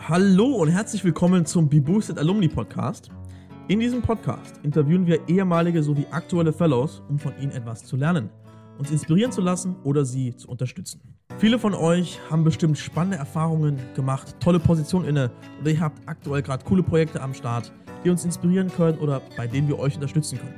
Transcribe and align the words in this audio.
Hallo 0.00 0.56
und 0.56 0.68
herzlich 0.68 1.02
willkommen 1.02 1.46
zum 1.46 1.68
BeBoosted 1.68 2.18
Alumni 2.18 2.48
Podcast. 2.48 3.08
In 3.68 3.80
diesem 3.80 4.02
Podcast 4.02 4.60
interviewen 4.62 5.06
wir 5.06 5.26
ehemalige 5.28 5.82
sowie 5.82 6.06
aktuelle 6.10 6.52
Fellows, 6.52 7.02
um 7.08 7.18
von 7.18 7.32
ihnen 7.40 7.52
etwas 7.52 7.84
zu 7.84 7.96
lernen, 7.96 8.28
uns 8.78 8.90
inspirieren 8.90 9.32
zu 9.32 9.40
lassen 9.40 9.76
oder 9.82 10.04
sie 10.04 10.36
zu 10.36 10.48
unterstützen. 10.48 11.00
Viele 11.38 11.58
von 11.58 11.72
euch 11.72 12.20
haben 12.30 12.44
bestimmt 12.44 12.76
spannende 12.76 13.16
Erfahrungen 13.16 13.78
gemacht, 13.94 14.36
tolle 14.40 14.60
Positionen 14.60 15.08
inne 15.08 15.30
oder 15.62 15.70
ihr 15.70 15.80
habt 15.80 16.06
aktuell 16.06 16.42
gerade 16.42 16.64
coole 16.64 16.82
Projekte 16.82 17.22
am 17.22 17.32
Start, 17.32 17.72
die 18.04 18.10
uns 18.10 18.24
inspirieren 18.24 18.70
können 18.70 18.98
oder 18.98 19.22
bei 19.36 19.46
denen 19.46 19.68
wir 19.68 19.78
euch 19.78 19.94
unterstützen 19.94 20.38
können. 20.38 20.54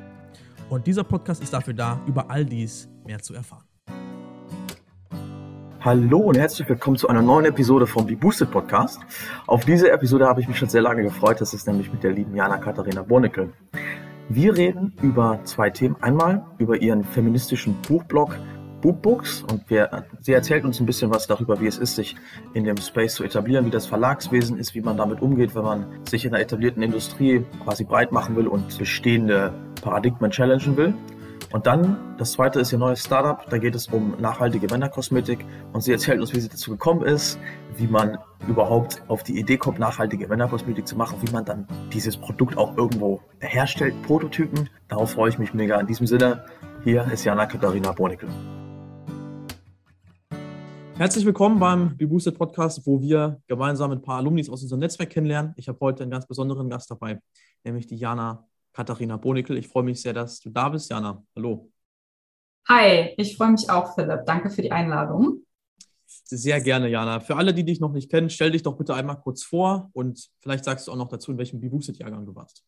Und 0.69 0.89
dieser 0.89 1.05
Podcast 1.05 1.41
ist 1.43 1.53
dafür 1.53 1.75
da, 1.75 2.01
über 2.07 2.29
all 2.31 2.45
dies 2.45 2.89
mehr 3.05 3.21
zu 3.21 3.35
erfahren. 3.35 3.66
Hallo 5.87 6.19
und 6.19 6.37
herzlich 6.37 6.69
willkommen 6.69 6.97
zu 6.97 7.07
einer 7.07 7.23
neuen 7.23 7.45
Episode 7.45 7.87
vom 7.87 8.09
Be 8.09 8.17
Boosted 8.17 8.51
Podcast. 8.51 8.99
Auf 9.47 9.65
diese 9.65 9.89
Episode 9.93 10.27
habe 10.27 10.41
ich 10.41 10.49
mich 10.49 10.59
schon 10.59 10.69
sehr 10.69 10.83
lange 10.83 11.05
gefreut. 11.05 11.41
Das 11.41 11.55
ist 11.55 11.69
nämlich 11.69 11.93
mit 11.93 12.03
der 12.03 12.11
lieben 12.11 12.35
Jana 12.35 12.59
Katharina 12.59 13.03
Bornickel. 13.03 13.53
Wir 14.29 14.57
reden 14.57 14.95
über 15.01 15.39
zwei 15.45 15.71
Themen. 15.71 15.95
Einmal 16.01 16.45
über 16.59 16.83
ihren 16.83 17.05
feministischen 17.05 17.77
Buchblog 17.87 18.37
Bookbooks 18.83 19.45
und 19.45 19.71
wir, 19.71 20.07
sie 20.23 20.33
erzählt 20.33 20.65
uns 20.65 20.81
ein 20.81 20.87
bisschen 20.87 21.13
was 21.13 21.29
darüber, 21.29 21.61
wie 21.61 21.69
es 21.69 21.79
ist, 21.79 21.95
sich 21.95 22.17
in 22.53 22.65
dem 22.65 22.79
Space 22.79 23.15
zu 23.15 23.23
etablieren, 23.23 23.65
wie 23.65 23.71
das 23.71 23.87
Verlagswesen 23.87 24.59
ist, 24.59 24.75
wie 24.75 24.81
man 24.81 24.97
damit 24.97 25.23
umgeht, 25.23 25.55
wenn 25.55 25.63
man 25.63 25.87
sich 26.09 26.25
in 26.25 26.35
einer 26.35 26.43
etablierten 26.43 26.83
Industrie 26.83 27.45
quasi 27.63 27.85
breit 27.85 28.11
machen 28.11 28.35
will 28.35 28.49
und 28.49 28.77
bestehende 28.77 29.55
Paradigmen 29.83 30.33
challengen 30.33 30.77
will. 30.77 30.95
Und 31.53 31.67
dann, 31.67 32.17
das 32.19 32.33
zweite 32.33 32.59
ist 32.59 32.73
ihr 32.73 32.79
neues 32.79 33.05
Startup, 33.05 33.49
da 33.49 33.59
geht 33.59 33.77
es 33.77 33.87
um 33.87 34.21
nachhaltige 34.21 34.67
Männerkosmetik 34.67 35.45
und 35.73 35.81
sie 35.81 35.93
erzählt 35.93 36.21
uns, 36.21 36.35
wie 36.35 36.41
sie 36.41 36.49
dazu 36.49 36.73
gekommen 36.73 37.03
ist, 37.03 37.39
wie 37.77 37.87
man 37.87 38.19
überhaupt 38.49 39.03
auf 39.07 39.23
die 39.23 39.39
Idee 39.39 39.57
kommt, 39.57 39.79
nachhaltige 39.79 40.27
Männerkosmetik 40.27 40.89
zu 40.89 40.97
machen, 40.97 41.19
wie 41.23 41.31
man 41.31 41.45
dann 41.45 41.69
dieses 41.93 42.17
Produkt 42.17 42.59
auch 42.59 42.77
irgendwo 42.77 43.21
herstellt, 43.39 43.95
Prototypen. 44.03 44.69
Darauf 44.89 45.13
freue 45.13 45.31
ich 45.31 45.39
mich 45.39 45.55
mega. 45.55 45.79
In 45.79 45.87
diesem 45.87 46.09
Sinne, 46.09 46.45
hier 46.83 47.05
ist 47.13 47.25
Jana 47.25 47.47
Katharina 47.47 47.93
Bornickel. 47.93 48.29
Herzlich 50.97 51.27
willkommen 51.27 51.61
beim 51.61 51.97
BeBoosted 51.97 52.37
Podcast, 52.37 52.85
wo 52.87 53.01
wir 53.01 53.41
gemeinsam 53.47 53.93
ein 53.93 54.03
paar 54.03 54.17
Alumnis 54.17 54.51
aus 54.51 54.63
unserem 54.63 54.81
Netzwerk 54.81 55.11
kennenlernen. 55.11 55.53
Ich 55.57 55.69
habe 55.69 55.79
heute 55.81 56.03
einen 56.03 56.11
ganz 56.11 56.27
besonderen 56.27 56.69
Gast 56.71 56.91
dabei, 56.91 57.21
nämlich 57.63 57.87
die 57.87 57.97
Jana 57.97 58.49
Katharina 58.77 59.17
Bonickel. 59.17 59.57
Ich 59.57 59.69
freue 59.69 59.85
mich 59.85 60.03
sehr, 60.03 60.13
dass 60.13 60.39
du 60.39 60.51
da 60.51 60.69
bist, 60.69 60.91
Jana. 60.91 61.25
Hallo. 61.35 61.73
Hi, 62.69 63.15
ich 63.17 63.35
freue 63.35 63.53
mich 63.53 63.71
auch, 63.71 63.95
Philipp. 63.95 64.27
Danke 64.27 64.51
für 64.51 64.61
die 64.61 64.71
Einladung. 64.71 65.47
Sehr 66.05 66.61
gerne, 66.61 66.89
Jana. 66.89 67.21
Für 67.21 67.37
alle, 67.37 67.55
die 67.55 67.65
dich 67.65 67.81
noch 67.81 67.93
nicht 67.93 68.11
kennen, 68.11 68.29
stell 68.29 68.51
dich 68.51 68.63
doch 68.63 68.77
bitte 68.77 68.95
einmal 68.95 69.19
kurz 69.19 69.45
vor 69.45 69.89
und 69.95 70.29
vielleicht 70.41 70.67
sagst 70.67 70.87
du 70.87 70.93
auch 70.93 70.97
noch 70.97 71.09
dazu, 71.09 71.33
in 71.33 71.39
welchem 71.39 71.59
Beboosted-Jahrgang 71.59 72.27
du 72.27 72.35
warst. 72.35 72.65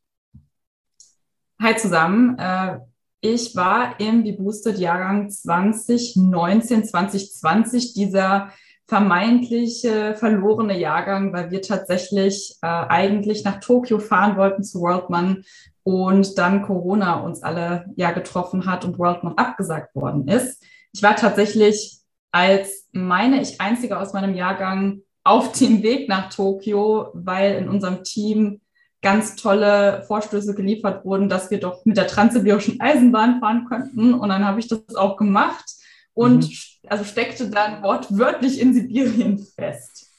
Hi 1.61 1.77
zusammen. 1.77 2.39
Äh, 2.39 2.79
ich 3.21 3.55
war 3.55 4.01
im 4.01 4.23
Beboosted-Jahrgang 4.23 5.29
2019, 5.29 6.85
2020, 6.85 7.93
dieser 7.93 8.51
vermeintliche 8.87 10.15
verlorene 10.15 10.79
Jahrgang, 10.79 11.35
weil 11.35 11.51
wir 11.51 11.61
tatsächlich 11.61 12.57
äh, 12.63 12.67
eigentlich 12.67 13.45
nach 13.45 13.61
Tokio 13.61 13.99
fahren 13.99 14.39
wollten 14.39 14.65
zu 14.65 14.81
Worldman 14.81 15.45
und 15.89 16.37
dann 16.37 16.61
Corona 16.61 17.21
uns 17.21 17.43
alle 17.43 17.87
ja 17.97 18.11
getroffen 18.11 18.67
hat 18.67 18.85
und 18.85 18.99
Worldman 18.99 19.39
abgesagt 19.39 19.95
worden 19.95 20.29
ist. 20.29 20.63
Ich 20.93 21.03
war 21.03 21.17
tatsächlich 21.17 21.99
als 22.31 22.87
meine 22.93 23.41
ich 23.41 23.59
einzige 23.59 23.99
aus 23.99 24.13
meinem 24.13 24.35
Jahrgang 24.35 25.01
auf 25.25 25.53
dem 25.53 25.83
Weg 25.83 26.07
nach 26.07 26.29
Tokio, 26.29 27.09
weil 27.15 27.55
in 27.55 27.71
unserem 27.71 28.05
Team 28.05 28.61
ganz 29.01 29.35
tolle 29.37 30.05
Vorstöße 30.07 30.55
geliefert 30.55 31.07
wurden, 31.07 31.31
dass 31.31 31.51
wir 31.51 31.59
doch 31.59 31.87
mit 31.87 31.97
der 31.97 32.07
transsibirischen 32.07 32.83
Eisenbahn 32.83 33.41
fahren 33.41 33.65
könnten. 33.67 34.13
Und 34.13 34.29
dann 34.29 34.45
habe 34.45 34.61
ich 34.61 34.69
das 34.69 34.95
auch 34.95 35.17
gemacht 35.17 35.65
und 36.13 36.51
mhm. 36.51 36.55
also 36.89 37.05
steckte 37.05 37.49
dann 37.49 37.83
wortwörtlich 37.83 38.61
in 38.61 38.75
Sibirien 38.75 39.39
fest. 39.39 40.11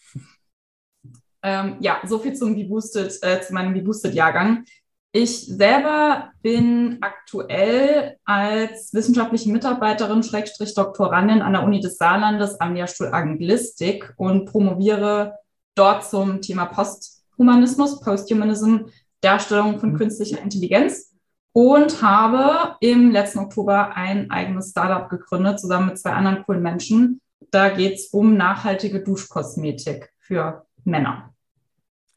Ähm, 1.43 1.77
ja, 1.79 2.01
so 2.05 2.17
viel 2.17 2.33
zum 2.33 2.55
Geboosted, 2.55 3.19
äh, 3.21 3.39
zu 3.41 3.53
meinem 3.53 3.75
Geboosted-Jahrgang. 3.75 4.65
Ich 5.11 5.47
selber 5.47 6.31
bin 6.43 6.99
aktuell 7.01 8.17
als 8.25 8.93
wissenschaftliche 8.93 9.51
Mitarbeiterin, 9.51 10.21
Schrägstrich 10.21 10.75
Doktorandin 10.75 11.41
an 11.41 11.53
der 11.53 11.63
Uni 11.63 11.79
des 11.79 11.97
Saarlandes 11.97 12.61
am 12.61 12.75
Lehrstuhl 12.75 13.07
Anglistik 13.07 14.13
und 14.17 14.45
promoviere 14.45 15.39
dort 15.73 16.05
zum 16.05 16.41
Thema 16.41 16.65
Posthumanismus, 16.65 18.01
Posthumanism, 18.01 18.85
Darstellung 19.21 19.79
von 19.79 19.93
mhm. 19.93 19.97
künstlicher 19.97 20.41
Intelligenz 20.43 21.15
und 21.53 22.03
habe 22.03 22.75
im 22.79 23.09
letzten 23.09 23.39
Oktober 23.39 23.95
ein 23.95 24.29
eigenes 24.29 24.69
Startup 24.69 25.09
gegründet, 25.09 25.59
zusammen 25.59 25.87
mit 25.87 25.97
zwei 25.97 26.11
anderen 26.11 26.43
coolen 26.43 26.61
Menschen. 26.61 27.19
Da 27.49 27.69
geht 27.69 27.95
es 27.95 28.07
um 28.09 28.37
nachhaltige 28.37 29.03
Duschkosmetik 29.03 30.11
für 30.19 30.67
Männer. 30.83 31.33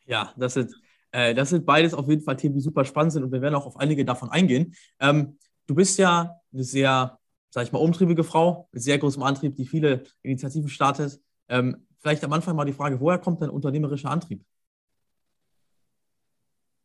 Ja, 0.05 0.33
das 0.37 0.55
sind 0.55 0.75
äh, 1.13 1.35
das 1.35 1.51
sind 1.51 1.65
beides 1.65 1.95
auf 1.95 2.09
jeden 2.09 2.23
Fall 2.23 2.37
Themen, 2.37 2.55
die 2.55 2.61
super 2.61 2.85
spannend 2.85 3.13
sind 3.13 3.23
und 3.23 3.33
wir 3.33 3.41
werden 3.41 3.55
auch 3.55 3.67
auf 3.67 3.77
einige 3.77 4.05
davon 4.05 4.31
eingehen. 4.31 4.75
Ähm, 4.99 5.39
du 5.67 5.75
bist 5.75 5.99
ja 5.99 6.41
eine 6.53 6.65
sehr, 6.65 7.19
sag 7.51 7.65
ich 7.65 7.73
mal, 7.73 7.79
umtriebige 7.79 8.25
Frau 8.25 8.69
mit 8.73 8.83
sehr 8.83 8.99
großem 8.99 9.23
Antrieb, 9.23 9.55
die 9.55 9.67
viele 9.67 10.03
Initiativen 10.23 10.69
startet. 10.69 11.21
Ähm, 11.49 11.87
vielleicht 12.01 12.25
am 12.25 12.33
Anfang 12.33 12.57
mal 12.57 12.65
die 12.65 12.73
Frage, 12.73 13.01
woher 13.01 13.19
kommt 13.19 13.43
dein 13.43 13.51
unternehmerischer 13.51 14.11
Antrieb? 14.11 14.43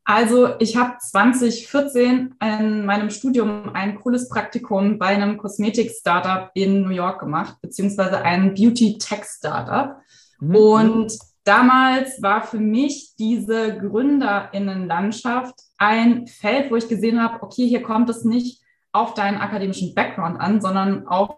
Also 0.09 0.57
ich 0.59 0.77
habe 0.77 0.97
2014 0.99 2.35
in 2.41 2.85
meinem 2.85 3.09
Studium 3.09 3.75
ein 3.75 3.95
cooles 3.99 4.29
Praktikum 4.29 4.97
bei 4.97 5.07
einem 5.07 5.37
Kosmetik-Startup 5.37 6.49
in 6.53 6.83
New 6.83 6.91
York 6.91 7.19
gemacht, 7.19 7.57
beziehungsweise 7.61 8.21
ein 8.21 8.53
Beauty-Tech-Startup. 8.53 9.97
Mhm. 10.39 10.55
Und 10.55 11.17
Damals 11.47 12.21
war 12.21 12.41
für 12.41 12.59
mich 12.59 13.15
diese 13.17 13.77
Gründerinnenlandschaft 13.77 15.55
ein 15.77 16.27
Feld, 16.27 16.69
wo 16.69 16.75
ich 16.75 16.89
gesehen 16.89 17.23
habe, 17.23 17.41
okay, 17.41 17.65
hier 17.65 17.81
kommt 17.83 18.09
es 18.09 18.25
nicht 18.25 18.61
auf 18.91 19.13
deinen 19.13 19.37
akademischen 19.37 19.95
Background 19.95 20.41
an, 20.41 20.59
sondern 20.59 21.07
auf 21.07 21.37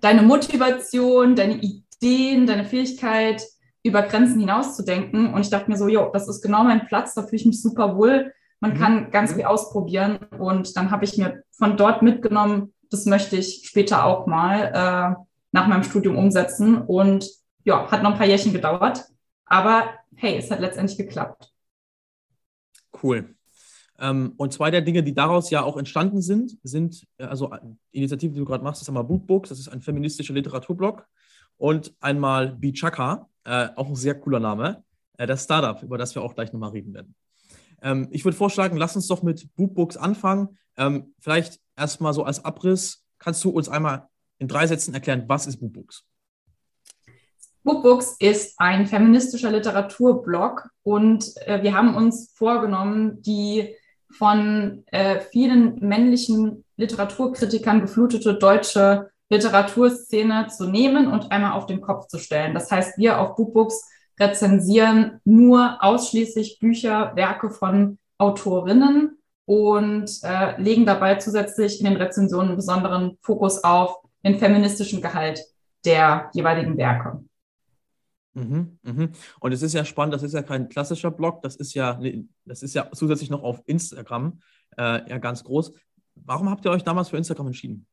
deine 0.00 0.22
Motivation, 0.22 1.34
deine 1.34 1.54
Ideen, 1.60 2.46
deine 2.46 2.64
Fähigkeit, 2.64 3.42
über 3.82 4.02
Grenzen 4.02 4.38
hinaus 4.38 4.76
zu 4.76 4.84
denken. 4.84 5.34
Und 5.34 5.40
ich 5.40 5.50
dachte 5.50 5.72
mir 5.72 5.76
so, 5.76 5.88
jo, 5.88 6.08
das 6.12 6.28
ist 6.28 6.40
genau 6.40 6.62
mein 6.62 6.86
Platz, 6.86 7.14
da 7.14 7.22
fühle 7.22 7.40
ich 7.40 7.46
mich 7.46 7.60
super 7.60 7.96
wohl. 7.96 8.32
Man 8.60 8.74
mhm. 8.74 8.78
kann 8.78 9.10
ganz 9.10 9.32
viel 9.32 9.44
ausprobieren. 9.44 10.18
Und 10.38 10.76
dann 10.76 10.92
habe 10.92 11.04
ich 11.04 11.18
mir 11.18 11.42
von 11.50 11.76
dort 11.76 12.00
mitgenommen, 12.00 12.74
das 12.90 13.06
möchte 13.06 13.34
ich 13.34 13.64
später 13.66 14.04
auch 14.04 14.28
mal 14.28 14.70
äh, 14.72 15.24
nach 15.50 15.66
meinem 15.66 15.82
Studium 15.82 16.16
umsetzen. 16.16 16.80
Und 16.80 17.28
ja, 17.64 17.90
hat 17.90 18.04
noch 18.04 18.12
ein 18.12 18.18
paar 18.18 18.28
Jährchen 18.28 18.52
gedauert. 18.52 19.04
Aber 19.46 19.94
hey, 20.14 20.36
es 20.36 20.50
hat 20.50 20.60
letztendlich 20.60 20.98
geklappt. 20.98 21.52
Cool. 23.02 23.34
Ähm, 23.98 24.34
und 24.36 24.52
zwei 24.52 24.70
der 24.70 24.82
Dinge, 24.82 25.02
die 25.02 25.14
daraus 25.14 25.50
ja 25.50 25.62
auch 25.62 25.76
entstanden 25.76 26.20
sind, 26.20 26.58
sind, 26.62 27.06
äh, 27.18 27.24
also 27.24 27.54
Initiative, 27.92 28.32
die 28.32 28.38
du 28.38 28.44
gerade 28.44 28.62
machst, 28.64 28.82
ist 28.82 28.88
einmal 28.88 29.04
Bootbooks, 29.04 29.48
das 29.48 29.58
ist 29.58 29.68
ein 29.68 29.80
feministischer 29.80 30.34
Literaturblog. 30.34 31.06
Und 31.56 31.94
einmal 32.00 32.52
Bichaka, 32.52 33.28
äh, 33.44 33.68
auch 33.76 33.88
ein 33.88 33.96
sehr 33.96 34.18
cooler 34.20 34.40
Name, 34.40 34.84
äh, 35.16 35.26
das 35.26 35.44
Startup, 35.44 35.82
über 35.82 35.96
das 35.96 36.14
wir 36.14 36.22
auch 36.22 36.34
gleich 36.34 36.52
nochmal 36.52 36.70
reden 36.70 36.92
werden. 36.92 37.14
Ähm, 37.80 38.08
ich 38.10 38.24
würde 38.24 38.36
vorschlagen, 38.36 38.76
lass 38.76 38.96
uns 38.96 39.06
doch 39.06 39.22
mit 39.22 39.48
Bootbooks 39.56 39.96
anfangen. 39.96 40.58
Ähm, 40.76 41.14
vielleicht 41.18 41.60
erstmal 41.76 42.12
so 42.12 42.24
als 42.24 42.44
Abriss, 42.44 43.04
kannst 43.18 43.42
du 43.44 43.50
uns 43.50 43.68
einmal 43.68 44.08
in 44.38 44.48
drei 44.48 44.66
Sätzen 44.66 44.92
erklären, 44.92 45.24
was 45.26 45.46
ist 45.46 45.58
Bootbooks? 45.58 46.04
Bookbooks 47.66 48.16
ist 48.20 48.54
ein 48.58 48.86
feministischer 48.86 49.50
Literaturblog 49.50 50.68
und 50.84 51.36
äh, 51.46 51.62
wir 51.64 51.74
haben 51.74 51.96
uns 51.96 52.32
vorgenommen, 52.34 53.20
die 53.22 53.74
von 54.08 54.84
äh, 54.86 55.18
vielen 55.18 55.80
männlichen 55.80 56.64
Literaturkritikern 56.76 57.80
geflutete 57.80 58.34
deutsche 58.34 59.10
Literaturszene 59.30 60.46
zu 60.46 60.68
nehmen 60.68 61.08
und 61.08 61.32
einmal 61.32 61.52
auf 61.52 61.66
den 61.66 61.80
Kopf 61.80 62.06
zu 62.06 62.18
stellen. 62.18 62.54
Das 62.54 62.70
heißt, 62.70 62.98
wir 62.98 63.20
auf 63.20 63.34
Bookbooks 63.34 63.82
rezensieren 64.20 65.20
nur 65.24 65.78
ausschließlich 65.80 66.60
Bücher, 66.60 67.16
Werke 67.16 67.50
von 67.50 67.98
Autorinnen 68.16 69.18
und 69.44 70.08
äh, 70.22 70.60
legen 70.62 70.86
dabei 70.86 71.16
zusätzlich 71.16 71.80
in 71.80 71.86
den 71.86 71.96
Rezensionen 71.96 72.50
einen 72.50 72.56
besonderen 72.56 73.18
Fokus 73.22 73.64
auf 73.64 73.96
den 74.24 74.38
feministischen 74.38 75.02
Gehalt 75.02 75.40
der 75.84 76.30
jeweiligen 76.32 76.76
Werke. 76.76 77.24
Mhm, 78.36 78.78
mhm. 78.82 79.12
Und 79.40 79.52
es 79.52 79.62
ist 79.62 79.72
ja 79.72 79.86
spannend, 79.86 80.12
das 80.12 80.22
ist 80.22 80.34
ja 80.34 80.42
kein 80.42 80.68
klassischer 80.68 81.10
Blog, 81.10 81.40
das 81.40 81.56
ist 81.56 81.72
ja, 81.72 81.98
das 82.44 82.62
ist 82.62 82.74
ja 82.74 82.90
zusätzlich 82.92 83.30
noch 83.30 83.42
auf 83.42 83.62
Instagram 83.64 84.40
äh, 84.76 85.08
ja 85.08 85.16
ganz 85.16 85.42
groß. 85.42 85.72
Warum 86.16 86.50
habt 86.50 86.64
ihr 86.66 86.70
euch 86.70 86.84
damals 86.84 87.08
für 87.08 87.16
Instagram 87.16 87.46
entschieden? 87.46 87.86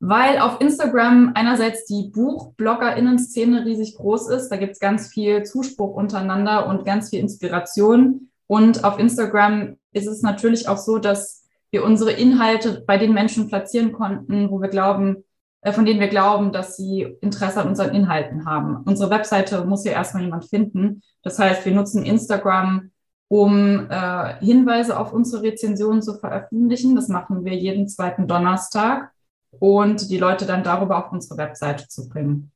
Weil 0.00 0.40
auf 0.40 0.60
Instagram 0.60 1.32
einerseits 1.34 1.86
die 1.86 2.10
Buchbloggerinnen-Szene 2.12 3.64
riesig 3.64 3.94
groß 3.94 4.28
ist. 4.30 4.48
Da 4.48 4.56
gibt 4.56 4.72
es 4.72 4.80
ganz 4.80 5.08
viel 5.08 5.44
Zuspruch 5.44 5.94
untereinander 5.94 6.66
und 6.66 6.84
ganz 6.84 7.10
viel 7.10 7.20
Inspiration. 7.20 8.28
Und 8.48 8.82
auf 8.82 8.98
Instagram 8.98 9.76
ist 9.92 10.06
es 10.06 10.20
natürlich 10.22 10.68
auch 10.68 10.78
so, 10.78 10.98
dass 10.98 11.44
wir 11.70 11.84
unsere 11.84 12.12
Inhalte 12.12 12.82
bei 12.86 12.98
den 12.98 13.14
Menschen 13.14 13.46
platzieren 13.48 13.92
konnten, 13.92 14.50
wo 14.50 14.60
wir 14.60 14.68
glauben, 14.68 15.24
von 15.64 15.84
denen 15.84 16.00
wir 16.00 16.08
glauben, 16.08 16.52
dass 16.52 16.76
sie 16.76 17.02
Interesse 17.20 17.60
an 17.60 17.68
unseren 17.68 17.94
Inhalten 17.94 18.46
haben. 18.46 18.82
Unsere 18.84 19.10
Webseite 19.10 19.64
muss 19.64 19.84
ja 19.84 19.92
erstmal 19.92 20.22
jemand 20.22 20.44
finden. 20.44 21.02
Das 21.22 21.38
heißt, 21.38 21.64
wir 21.64 21.74
nutzen 21.74 22.04
Instagram, 22.04 22.90
um 23.28 23.90
äh, 23.90 24.38
Hinweise 24.38 24.98
auf 24.98 25.12
unsere 25.12 25.42
Rezensionen 25.42 26.02
zu 26.02 26.14
veröffentlichen. 26.14 26.94
Das 26.94 27.08
machen 27.08 27.44
wir 27.44 27.54
jeden 27.54 27.88
zweiten 27.88 28.28
Donnerstag 28.28 29.10
und 29.58 30.10
die 30.10 30.18
Leute 30.18 30.46
dann 30.46 30.62
darüber 30.62 31.04
auf 31.04 31.12
unsere 31.12 31.36
Webseite 31.38 31.88
zu 31.88 32.08
bringen. 32.08 32.52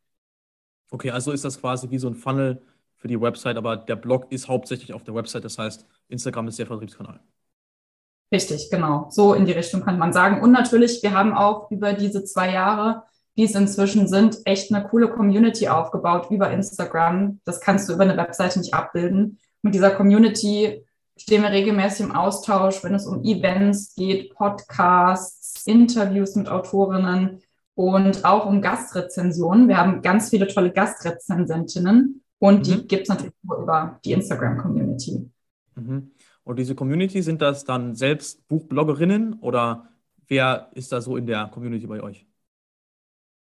Okay, 0.90 1.10
also 1.10 1.32
ist 1.32 1.44
das 1.44 1.60
quasi 1.60 1.90
wie 1.90 1.98
so 1.98 2.08
ein 2.08 2.14
Funnel 2.14 2.62
für 2.96 3.08
die 3.08 3.20
Website, 3.20 3.56
aber 3.56 3.76
der 3.76 3.96
Blog 3.96 4.30
ist 4.30 4.48
hauptsächlich 4.48 4.92
auf 4.92 5.04
der 5.04 5.14
Website. 5.14 5.44
Das 5.44 5.58
heißt, 5.58 5.86
Instagram 6.08 6.48
ist 6.48 6.58
der 6.58 6.66
Vertriebskanal. 6.66 7.20
Richtig, 8.32 8.70
genau. 8.70 9.08
So 9.10 9.34
in 9.34 9.44
die 9.44 9.52
Richtung 9.52 9.82
kann 9.82 9.98
man 9.98 10.12
sagen. 10.12 10.40
Und 10.40 10.52
natürlich, 10.52 11.02
wir 11.02 11.12
haben 11.12 11.34
auch 11.34 11.70
über 11.70 11.92
diese 11.94 12.24
zwei 12.24 12.52
Jahre, 12.52 13.02
die 13.36 13.44
es 13.44 13.54
inzwischen 13.54 14.06
sind, 14.06 14.38
echt 14.44 14.72
eine 14.72 14.86
coole 14.86 15.08
Community 15.08 15.68
aufgebaut 15.68 16.30
über 16.30 16.50
Instagram. 16.50 17.40
Das 17.44 17.60
kannst 17.60 17.88
du 17.88 17.94
über 17.94 18.04
eine 18.04 18.16
Webseite 18.16 18.60
nicht 18.60 18.74
abbilden. 18.74 19.38
Mit 19.62 19.74
dieser 19.74 19.90
Community 19.90 20.84
stehen 21.16 21.42
wir 21.42 21.50
regelmäßig 21.50 22.06
im 22.06 22.14
Austausch, 22.14 22.82
wenn 22.84 22.94
es 22.94 23.06
um 23.06 23.24
Events 23.24 23.94
geht, 23.94 24.34
Podcasts, 24.34 25.66
Interviews 25.66 26.34
mit 26.36 26.48
Autorinnen 26.48 27.40
und 27.74 28.24
auch 28.24 28.46
um 28.46 28.62
Gastrezensionen. 28.62 29.68
Wir 29.68 29.76
haben 29.76 30.02
ganz 30.02 30.30
viele 30.30 30.46
tolle 30.46 30.70
Gastrezensentinnen 30.72 32.22
und 32.38 32.58
mhm. 32.58 32.62
die 32.62 32.86
gibt 32.86 33.02
es 33.02 33.08
natürlich 33.08 33.34
nur 33.42 33.58
über 33.58 33.98
die 34.04 34.12
Instagram-Community. 34.12 35.30
Mhm. 35.74 36.10
Und 36.50 36.58
diese 36.58 36.74
Community, 36.74 37.22
sind 37.22 37.40
das 37.40 37.64
dann 37.64 37.94
selbst 37.94 38.46
Buchbloggerinnen 38.48 39.34
oder 39.34 39.88
wer 40.26 40.68
ist 40.74 40.90
da 40.90 41.00
so 41.00 41.16
in 41.16 41.24
der 41.24 41.46
Community 41.46 41.86
bei 41.86 42.02
euch? 42.02 42.26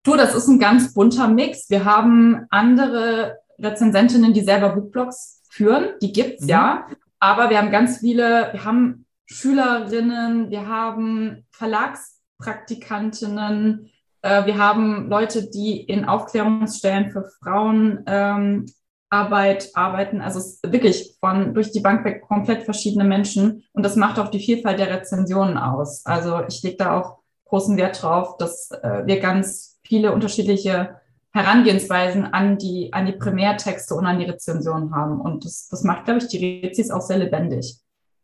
Du, 0.04 0.14
das 0.14 0.34
ist 0.34 0.46
ein 0.46 0.58
ganz 0.58 0.92
bunter 0.92 1.26
Mix. 1.26 1.70
Wir 1.70 1.86
haben 1.86 2.44
andere 2.50 3.38
Rezensentinnen, 3.58 4.34
die 4.34 4.42
selber 4.42 4.74
Buchblogs 4.74 5.42
führen. 5.48 5.94
Die 6.02 6.12
gibt's 6.12 6.42
mhm. 6.42 6.48
ja. 6.50 6.86
Aber 7.18 7.48
wir 7.48 7.56
haben 7.56 7.70
ganz 7.70 8.00
viele, 8.00 8.50
wir 8.52 8.62
haben 8.62 9.06
Schülerinnen, 9.24 10.50
wir 10.50 10.68
haben 10.68 11.46
Verlagspraktikantinnen, 11.52 13.88
äh, 14.20 14.44
wir 14.44 14.58
haben 14.58 15.08
Leute, 15.08 15.48
die 15.48 15.80
in 15.80 16.04
Aufklärungsstellen 16.04 17.10
für 17.10 17.24
Frauen 17.42 18.04
ähm, 18.06 18.66
Arbeit 19.12 19.70
arbeiten. 19.74 20.20
Also 20.20 20.40
wirklich 20.64 21.16
von 21.20 21.54
durch 21.54 21.70
die 21.70 21.80
Bank 21.80 22.04
weg 22.04 22.22
komplett 22.22 22.62
verschiedene 22.62 23.04
Menschen 23.04 23.64
und 23.72 23.84
das 23.84 23.96
macht 23.96 24.18
auch 24.18 24.28
die 24.28 24.40
Vielfalt 24.40 24.78
der 24.78 24.90
Rezensionen 24.90 25.58
aus. 25.58 26.04
Also 26.06 26.40
ich 26.48 26.62
lege 26.62 26.78
da 26.78 26.98
auch 26.98 27.18
großen 27.44 27.76
Wert 27.76 28.02
drauf, 28.02 28.38
dass 28.38 28.70
äh, 28.70 29.02
wir 29.04 29.20
ganz 29.20 29.78
viele 29.84 30.12
unterschiedliche 30.12 30.96
Herangehensweisen 31.32 32.24
an 32.24 32.58
die, 32.58 32.92
an 32.92 33.06
die 33.06 33.12
Primärtexte 33.12 33.94
und 33.94 34.06
an 34.06 34.18
die 34.18 34.24
Rezensionen 34.24 34.94
haben. 34.94 35.20
Und 35.20 35.44
das, 35.44 35.68
das 35.68 35.82
macht, 35.82 36.06
glaube 36.06 36.20
ich, 36.20 36.28
die 36.28 36.62
Rezis 36.64 36.90
auch 36.90 37.00
sehr 37.00 37.18
lebendig. 37.18 37.78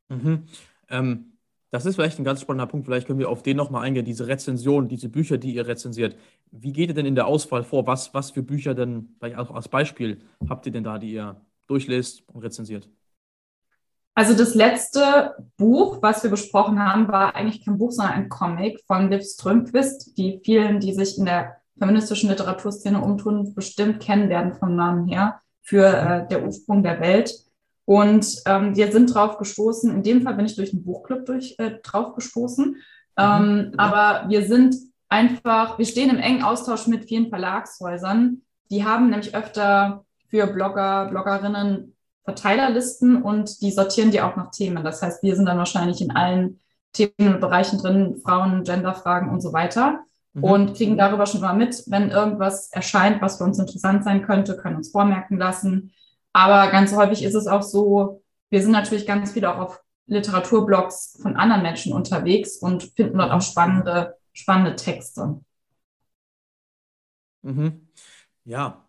Mhm. 0.08 0.44
Ähm, 0.90 1.27
das 1.70 1.84
ist 1.84 1.96
vielleicht 1.96 2.18
ein 2.18 2.24
ganz 2.24 2.40
spannender 2.40 2.66
Punkt. 2.66 2.86
Vielleicht 2.86 3.06
können 3.06 3.18
wir 3.18 3.28
auf 3.28 3.42
den 3.42 3.56
nochmal 3.56 3.84
eingehen. 3.84 4.04
Diese 4.04 4.26
Rezensionen, 4.26 4.88
diese 4.88 5.08
Bücher, 5.08 5.36
die 5.36 5.54
ihr 5.54 5.66
rezensiert. 5.66 6.16
Wie 6.50 6.72
geht 6.72 6.88
ihr 6.88 6.94
denn 6.94 7.06
in 7.06 7.14
der 7.14 7.26
Auswahl 7.26 7.62
vor? 7.62 7.86
Was, 7.86 8.14
was 8.14 8.30
für 8.30 8.42
Bücher 8.42 8.74
denn, 8.74 9.14
vielleicht 9.18 9.36
auch 9.36 9.50
als 9.50 9.68
Beispiel, 9.68 10.20
habt 10.48 10.64
ihr 10.66 10.72
denn 10.72 10.84
da, 10.84 10.98
die 10.98 11.12
ihr 11.12 11.40
durchlest 11.66 12.22
und 12.28 12.42
rezensiert? 12.42 12.88
Also 14.14 14.34
das 14.34 14.54
letzte 14.54 15.36
Buch, 15.56 16.02
was 16.02 16.24
wir 16.24 16.30
besprochen 16.30 16.82
haben, 16.82 17.06
war 17.06 17.36
eigentlich 17.36 17.64
kein 17.64 17.78
Buch, 17.78 17.92
sondern 17.92 18.14
ein 18.14 18.28
Comic 18.28 18.80
von 18.86 19.10
Liv 19.10 19.22
Strömquist, 19.22 20.18
die 20.18 20.40
vielen, 20.44 20.80
die 20.80 20.92
sich 20.92 21.18
in 21.18 21.26
der 21.26 21.58
feministischen 21.78 22.28
Literaturszene 22.28 23.00
umtun, 23.00 23.54
bestimmt 23.54 24.00
kennen 24.00 24.28
werden 24.28 24.54
vom 24.54 24.74
Namen 24.74 25.06
her, 25.06 25.40
für 25.62 25.86
äh, 25.86 26.26
der 26.26 26.44
Ursprung 26.44 26.82
der 26.82 26.98
Welt. 26.98 27.32
Und 27.88 28.42
ähm, 28.44 28.76
wir 28.76 28.92
sind 28.92 29.14
drauf 29.14 29.38
gestoßen, 29.38 29.90
in 29.90 30.02
dem 30.02 30.20
Fall 30.20 30.34
bin 30.34 30.44
ich 30.44 30.54
durch 30.54 30.74
einen 30.74 30.84
Buchclub 30.84 31.24
durch, 31.24 31.54
äh, 31.56 31.78
drauf 31.82 32.14
gestoßen. 32.14 32.76
Ähm, 33.16 33.56
mhm. 33.70 33.72
Aber 33.78 34.28
wir 34.28 34.46
sind 34.46 34.76
einfach, 35.08 35.78
wir 35.78 35.86
stehen 35.86 36.10
im 36.10 36.18
engen 36.18 36.42
Austausch 36.42 36.86
mit 36.86 37.06
vielen 37.06 37.30
Verlagshäusern. 37.30 38.42
Die 38.70 38.84
haben 38.84 39.08
nämlich 39.08 39.34
öfter 39.34 40.04
für 40.28 40.48
Blogger, 40.48 41.06
Bloggerinnen 41.06 41.96
Verteilerlisten 42.24 43.22
und 43.22 43.62
die 43.62 43.70
sortieren 43.70 44.10
die 44.10 44.20
auch 44.20 44.36
nach 44.36 44.50
Themen. 44.50 44.84
Das 44.84 45.00
heißt, 45.00 45.22
wir 45.22 45.34
sind 45.34 45.46
dann 45.46 45.56
wahrscheinlich 45.56 46.02
in 46.02 46.14
allen 46.14 46.60
Themen 46.92 47.36
und 47.36 47.40
Bereichen 47.40 47.78
drin, 47.78 48.20
Frauen, 48.22 48.64
Genderfragen 48.64 49.30
und 49.30 49.40
so 49.40 49.54
weiter 49.54 50.00
mhm. 50.34 50.44
und 50.44 50.76
kriegen 50.76 50.98
darüber 50.98 51.24
schon 51.24 51.40
mal 51.40 51.54
mit, 51.54 51.84
wenn 51.86 52.10
irgendwas 52.10 52.70
erscheint, 52.70 53.22
was 53.22 53.38
für 53.38 53.44
uns 53.44 53.58
interessant 53.58 54.04
sein 54.04 54.20
könnte, 54.26 54.58
können 54.58 54.76
uns 54.76 54.90
vormerken 54.90 55.38
lassen. 55.38 55.94
Aber 56.38 56.70
ganz 56.70 56.94
häufig 56.94 57.24
ist 57.24 57.34
es 57.34 57.48
auch 57.48 57.62
so, 57.62 58.22
wir 58.48 58.62
sind 58.62 58.70
natürlich 58.70 59.06
ganz 59.06 59.32
viel 59.32 59.44
auch 59.44 59.58
auf 59.58 59.82
Literaturblogs 60.06 61.18
von 61.20 61.34
anderen 61.36 61.62
Menschen 61.62 61.92
unterwegs 61.92 62.58
und 62.58 62.84
finden 62.94 63.18
dort 63.18 63.32
auch 63.32 63.42
spannende, 63.42 64.16
spannende 64.32 64.76
Texte. 64.76 65.40
Mhm. 67.42 67.88
Ja, 68.44 68.88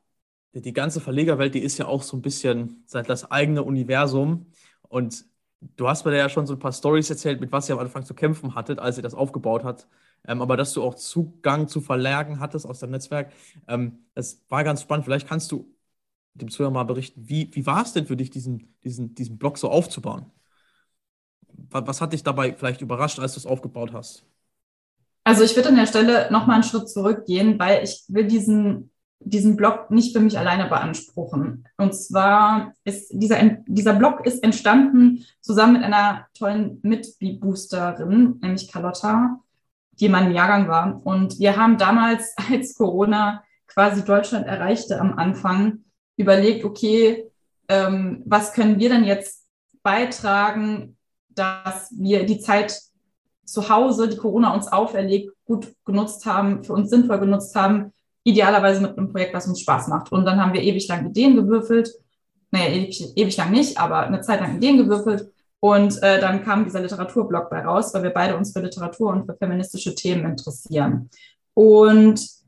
die 0.53 0.73
ganze 0.73 1.01
Verlegerwelt, 1.01 1.55
die 1.55 1.63
ist 1.63 1.79
ja 1.79 1.87
auch 1.87 2.03
so 2.03 2.15
ein 2.17 2.21
bisschen 2.21 2.85
das 2.87 3.31
eigene 3.31 3.63
Universum. 3.63 4.45
Und 4.87 5.25
du 5.75 5.89
hast 5.89 6.05
mir 6.05 6.15
ja 6.15 6.29
schon 6.29 6.45
so 6.45 6.53
ein 6.53 6.59
paar 6.59 6.71
Stories 6.71 7.09
erzählt, 7.09 7.41
mit 7.41 7.51
was 7.51 7.67
ihr 7.67 7.73
am 7.73 7.81
Anfang 7.81 8.05
zu 8.05 8.13
kämpfen 8.13 8.53
hattet, 8.53 8.77
als 8.77 8.97
ihr 8.97 9.03
das 9.03 9.15
aufgebaut 9.15 9.63
habt. 9.63 9.87
Ähm, 10.27 10.43
aber 10.43 10.55
dass 10.55 10.73
du 10.73 10.83
auch 10.83 10.93
Zugang 10.93 11.67
zu 11.67 11.81
Verlagen 11.81 12.39
hattest 12.39 12.67
aus 12.67 12.77
deinem 12.77 12.91
Netzwerk, 12.91 13.31
ähm, 13.67 14.05
das 14.13 14.45
war 14.49 14.63
ganz 14.63 14.83
spannend. 14.83 15.05
Vielleicht 15.05 15.27
kannst 15.27 15.51
du 15.51 15.65
dem 16.33 16.49
Zuhörer 16.49 16.71
mal 16.71 16.83
berichten, 16.83 17.21
wie, 17.27 17.49
wie 17.53 17.65
war 17.65 17.83
es 17.83 17.93
denn 17.93 18.05
für 18.05 18.15
dich, 18.15 18.29
diesen, 18.29 18.75
diesen, 18.83 19.15
diesen 19.15 19.37
Blog 19.37 19.57
so 19.57 19.69
aufzubauen? 19.69 20.25
Was, 21.69 21.87
was 21.87 22.01
hat 22.01 22.13
dich 22.13 22.23
dabei 22.23 22.53
vielleicht 22.53 22.81
überrascht, 22.81 23.19
als 23.19 23.33
du 23.33 23.39
es 23.39 23.45
aufgebaut 23.45 23.93
hast? 23.93 24.25
Also 25.23 25.43
ich 25.43 25.55
würde 25.55 25.69
an 25.69 25.75
der 25.75 25.85
Stelle 25.85 26.31
nochmal 26.31 26.55
einen 26.55 26.63
Schritt 26.63 26.89
zurückgehen, 26.89 27.59
weil 27.59 27.83
ich 27.83 28.03
will 28.07 28.25
diesen, 28.25 28.91
diesen 29.19 29.57
Blog 29.57 29.91
nicht 29.91 30.15
für 30.15 30.21
mich 30.21 30.39
alleine 30.39 30.67
beanspruchen. 30.67 31.67
Und 31.77 31.93
zwar 31.93 32.73
ist 32.83 33.09
dieser, 33.11 33.37
dieser 33.67 33.93
Blog 33.93 34.25
ist 34.25 34.43
entstanden 34.43 35.25
zusammen 35.41 35.73
mit 35.73 35.83
einer 35.83 36.27
tollen 36.33 36.79
Mitboosterin, 36.81 38.39
nämlich 38.41 38.71
Carlotta, 38.71 39.39
die 39.91 40.05
in 40.05 40.13
meinem 40.13 40.33
Jahrgang 40.33 40.67
war. 40.67 41.05
Und 41.05 41.37
wir 41.39 41.57
haben 41.57 41.77
damals, 41.77 42.33
als 42.51 42.75
Corona 42.75 43.43
quasi 43.67 44.03
Deutschland 44.03 44.47
erreichte 44.47 44.99
am 44.99 45.17
Anfang, 45.17 45.83
überlegt, 46.19 46.65
okay, 46.65 47.25
ähm, 47.69 48.23
was 48.25 48.53
können 48.53 48.77
wir 48.77 48.89
denn 48.89 49.05
jetzt 49.05 49.45
beitragen, 49.81 50.97
dass 51.29 51.93
wir 51.97 52.25
die 52.25 52.39
Zeit 52.39 52.79
zu 53.45 53.69
Hause, 53.69 54.09
die 54.09 54.17
Corona 54.17 54.53
uns 54.53 54.67
auferlegt, 54.67 55.31
gut 55.45 55.73
genutzt 55.85 56.25
haben, 56.25 56.63
für 56.63 56.73
uns 56.73 56.89
sinnvoll 56.89 57.19
genutzt 57.19 57.55
haben, 57.55 57.93
idealerweise 58.23 58.81
mit 58.81 58.97
einem 58.97 59.11
Projekt, 59.11 59.33
was 59.33 59.47
uns 59.47 59.61
Spaß 59.61 59.87
macht. 59.87 60.11
Und 60.11 60.25
dann 60.25 60.41
haben 60.41 60.53
wir 60.53 60.61
ewig 60.61 60.87
lang 60.87 61.07
Ideen 61.07 61.35
gewürfelt, 61.35 61.89
naja, 62.51 62.67
ewig, 62.67 63.13
ewig 63.15 63.37
lang 63.37 63.51
nicht, 63.51 63.79
aber 63.79 64.01
eine 64.01 64.21
Zeit 64.21 64.41
lang 64.41 64.57
Ideen 64.57 64.77
gewürfelt. 64.77 65.31
Und 65.61 66.01
äh, 66.03 66.19
dann 66.19 66.43
kam 66.43 66.65
dieser 66.65 66.81
Literaturblog 66.81 67.49
bei 67.49 67.61
raus, 67.63 67.93
weil 67.93 68.03
wir 68.03 68.09
beide 68.11 68.35
uns 68.35 68.51
für 68.51 68.59
Literatur 68.59 69.11
und 69.11 69.25
für 69.25 69.35
feministische 69.35 69.95
Themen 69.95 70.25
interessieren. 70.25 71.09
Und 71.53 72.38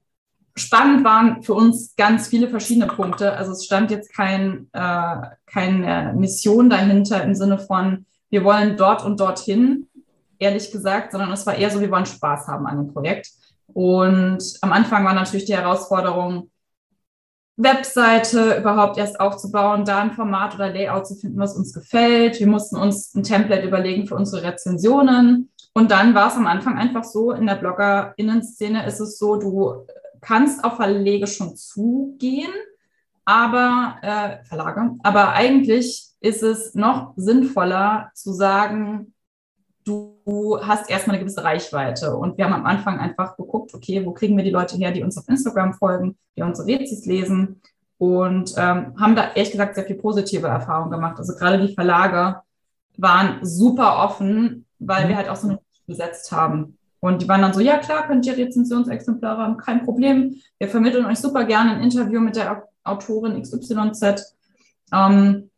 spannend 0.61 1.03
waren 1.03 1.43
für 1.43 1.53
uns 1.53 1.95
ganz 1.95 2.27
viele 2.27 2.49
verschiedene 2.49 2.87
Punkte. 2.87 3.33
Also 3.33 3.51
es 3.51 3.65
stand 3.65 3.91
jetzt 3.91 4.13
kein, 4.13 4.67
äh, 4.73 5.15
keine 5.45 6.13
Mission 6.15 6.69
dahinter 6.69 7.23
im 7.23 7.35
Sinne 7.35 7.59
von, 7.59 8.05
wir 8.29 8.43
wollen 8.43 8.77
dort 8.77 9.03
und 9.03 9.19
dorthin, 9.19 9.87
ehrlich 10.39 10.71
gesagt, 10.71 11.11
sondern 11.11 11.31
es 11.31 11.45
war 11.45 11.55
eher 11.55 11.69
so, 11.69 11.81
wir 11.81 11.91
wollen 11.91 12.05
Spaß 12.05 12.47
haben 12.47 12.65
an 12.65 12.77
dem 12.77 12.93
Projekt. 12.93 13.29
Und 13.73 14.43
am 14.61 14.71
Anfang 14.71 15.05
war 15.05 15.13
natürlich 15.13 15.45
die 15.45 15.55
Herausforderung, 15.55 16.49
Webseite 17.57 18.57
überhaupt 18.57 18.97
erst 18.97 19.19
aufzubauen, 19.19 19.85
da 19.85 19.99
ein 19.99 20.13
Format 20.13 20.55
oder 20.55 20.71
Layout 20.71 21.05
zu 21.05 21.15
finden, 21.15 21.39
was 21.39 21.55
uns 21.55 21.73
gefällt. 21.73 22.39
Wir 22.39 22.47
mussten 22.47 22.75
uns 22.75 23.13
ein 23.13 23.23
Template 23.23 23.67
überlegen 23.67 24.07
für 24.07 24.15
unsere 24.15 24.43
Rezensionen. 24.43 25.51
Und 25.73 25.91
dann 25.91 26.15
war 26.15 26.29
es 26.29 26.35
am 26.35 26.47
Anfang 26.47 26.77
einfach 26.77 27.03
so, 27.03 27.31
in 27.31 27.45
der 27.45 27.55
BloggerInnen-Szene 27.55 28.85
ist 28.85 28.99
es 28.99 29.17
so, 29.17 29.35
du 29.35 29.85
kannst 30.21 30.63
auf 30.63 30.77
Verlege 30.77 31.27
schon 31.27 31.55
zugehen, 31.55 32.51
aber 33.25 33.97
äh, 34.01 34.45
Verlage, 34.45 34.95
aber 35.03 35.33
eigentlich 35.33 36.07
ist 36.19 36.43
es 36.43 36.75
noch 36.75 37.13
sinnvoller 37.15 38.11
zu 38.13 38.31
sagen, 38.31 39.13
du 39.83 40.59
hast 40.61 40.89
erstmal 40.89 41.15
eine 41.15 41.23
gewisse 41.23 41.43
Reichweite. 41.43 42.15
Und 42.15 42.37
wir 42.37 42.45
haben 42.45 42.53
am 42.53 42.65
Anfang 42.65 42.99
einfach 42.99 43.35
geguckt, 43.35 43.73
okay, 43.73 44.05
wo 44.05 44.11
kriegen 44.11 44.37
wir 44.37 44.43
die 44.43 44.51
Leute 44.51 44.77
her, 44.77 44.91
die 44.91 45.03
uns 45.03 45.17
auf 45.17 45.27
Instagram 45.27 45.73
folgen, 45.73 46.17
die 46.37 46.43
unsere 46.43 46.67
Rezis 46.67 47.05
lesen 47.05 47.61
und 47.97 48.53
ähm, 48.57 48.99
haben 48.99 49.15
da 49.15 49.31
ehrlich 49.33 49.51
gesagt 49.51 49.75
sehr 49.75 49.85
viel 49.85 49.95
positive 49.95 50.47
Erfahrungen 50.47 50.91
gemacht. 50.91 51.17
Also 51.17 51.35
gerade 51.35 51.65
die 51.65 51.73
Verlage 51.73 52.41
waren 52.97 53.43
super 53.45 54.03
offen, 54.03 54.65
weil 54.79 55.07
wir 55.07 55.15
mhm. 55.15 55.17
halt 55.17 55.29
auch 55.29 55.35
so 55.35 55.49
eine 55.49 55.59
besetzt 55.87 56.31
haben. 56.31 56.77
Und 57.01 57.23
die 57.23 57.27
waren 57.27 57.41
dann 57.41 57.53
so, 57.53 57.59
ja 57.59 57.77
klar, 57.79 58.07
könnt 58.07 58.25
ihr 58.27 58.37
Rezensionsexemplare 58.37 59.41
haben, 59.41 59.57
kein 59.57 59.83
Problem. 59.83 60.39
Wir 60.59 60.69
vermitteln 60.69 61.05
euch 61.05 61.17
super 61.17 61.45
gerne 61.45 61.71
ein 61.71 61.81
Interview 61.81 62.21
mit 62.21 62.35
der 62.35 62.67
Autorin 62.83 63.41
XYZ. 63.41 64.35
Ähm, 64.93 65.49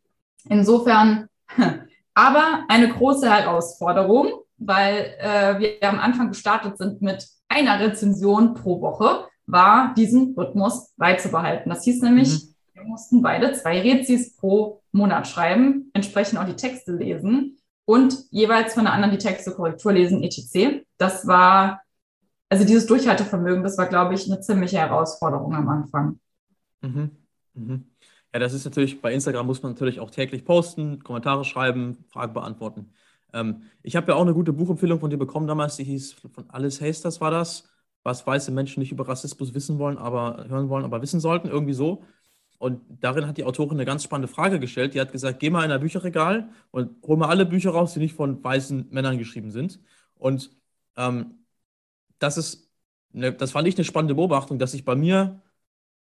insofern, 0.48 1.28
aber 2.14 2.64
eine 2.68 2.88
große 2.88 3.30
Herausforderung, 3.30 4.32
weil 4.56 5.14
äh, 5.18 5.58
wir 5.58 5.88
am 5.88 5.98
Anfang 5.98 6.28
gestartet 6.28 6.78
sind 6.78 7.02
mit 7.02 7.28
einer 7.48 7.78
Rezension 7.78 8.54
pro 8.54 8.80
Woche, 8.80 9.26
war 9.46 9.92
diesen 9.94 10.34
Rhythmus 10.34 10.94
beizubehalten. 10.96 11.68
Das 11.68 11.84
hieß 11.84 12.00
nämlich, 12.00 12.32
mhm. 12.32 12.54
wir 12.72 12.84
mussten 12.84 13.20
beide 13.20 13.52
zwei 13.52 13.82
Rezis 13.82 14.34
pro 14.34 14.80
Monat 14.92 15.28
schreiben, 15.28 15.90
entsprechend 15.92 16.38
auch 16.38 16.46
die 16.46 16.56
Texte 16.56 16.92
lesen 16.92 17.58
und 17.84 18.16
jeweils 18.30 18.74
von 18.74 18.84
der 18.84 18.92
anderen 18.92 19.12
die 19.12 19.22
Texte 19.22 19.52
Korrektur 19.52 19.92
lesen, 19.92 20.22
etc. 20.22 20.84
Das 20.96 21.26
war, 21.26 21.82
also 22.48 22.64
dieses 22.64 22.86
Durchhaltevermögen, 22.86 23.62
das 23.62 23.78
war, 23.78 23.86
glaube 23.86 24.14
ich, 24.14 24.30
eine 24.30 24.40
ziemliche 24.40 24.78
Herausforderung 24.78 25.54
am 25.54 25.68
Anfang. 25.68 26.18
Mhm. 26.80 27.10
Mhm. 27.54 27.84
Ja, 28.32 28.40
das 28.40 28.52
ist 28.52 28.64
natürlich, 28.64 29.00
bei 29.00 29.12
Instagram 29.12 29.46
muss 29.46 29.62
man 29.62 29.72
natürlich 29.72 30.00
auch 30.00 30.10
täglich 30.10 30.44
posten, 30.44 31.02
Kommentare 31.04 31.44
schreiben, 31.44 32.04
Fragen 32.08 32.34
beantworten. 32.34 32.90
Ähm, 33.32 33.62
ich 33.82 33.96
habe 33.96 34.12
ja 34.12 34.16
auch 34.16 34.22
eine 34.22 34.34
gute 34.34 34.52
Buchempfehlung 34.52 35.00
von 35.00 35.10
dir 35.10 35.18
bekommen 35.18 35.46
damals, 35.46 35.76
die 35.76 35.84
hieß 35.84 36.14
von 36.14 36.48
Alice 36.48 36.80
Hasters 36.80 37.20
war 37.20 37.30
das, 37.30 37.68
was 38.02 38.26
weiße 38.26 38.50
Menschen 38.50 38.80
nicht 38.80 38.92
über 38.92 39.06
Rassismus 39.08 39.54
wissen 39.54 39.78
wollen, 39.78 39.98
aber 39.98 40.46
hören 40.48 40.68
wollen, 40.68 40.84
aber 40.84 41.00
wissen 41.02 41.20
sollten, 41.20 41.48
irgendwie 41.48 41.74
so. 41.74 42.04
Und 42.58 42.80
darin 43.00 43.26
hat 43.26 43.36
die 43.36 43.44
Autorin 43.44 43.78
eine 43.78 43.84
ganz 43.84 44.04
spannende 44.04 44.32
Frage 44.32 44.60
gestellt. 44.60 44.94
Die 44.94 45.00
hat 45.00 45.12
gesagt, 45.12 45.40
geh 45.40 45.50
mal 45.50 45.64
in 45.64 45.72
ein 45.72 45.80
Bücherregal 45.80 46.48
und 46.70 46.96
hol 47.02 47.16
mal 47.16 47.28
alle 47.28 47.46
Bücher 47.46 47.70
raus, 47.70 47.94
die 47.94 47.98
nicht 48.00 48.14
von 48.14 48.42
weißen 48.42 48.88
Männern 48.90 49.18
geschrieben 49.18 49.50
sind. 49.50 49.80
Und 50.14 50.50
ähm, 50.96 51.44
das 52.18 52.38
ist, 52.38 52.70
eine, 53.14 53.32
das 53.32 53.52
fand 53.52 53.68
ich 53.68 53.76
eine 53.76 53.84
spannende 53.84 54.14
Beobachtung, 54.14 54.58
dass 54.58 54.74
ich 54.74 54.84
bei 54.84 54.94
mir 54.94 55.42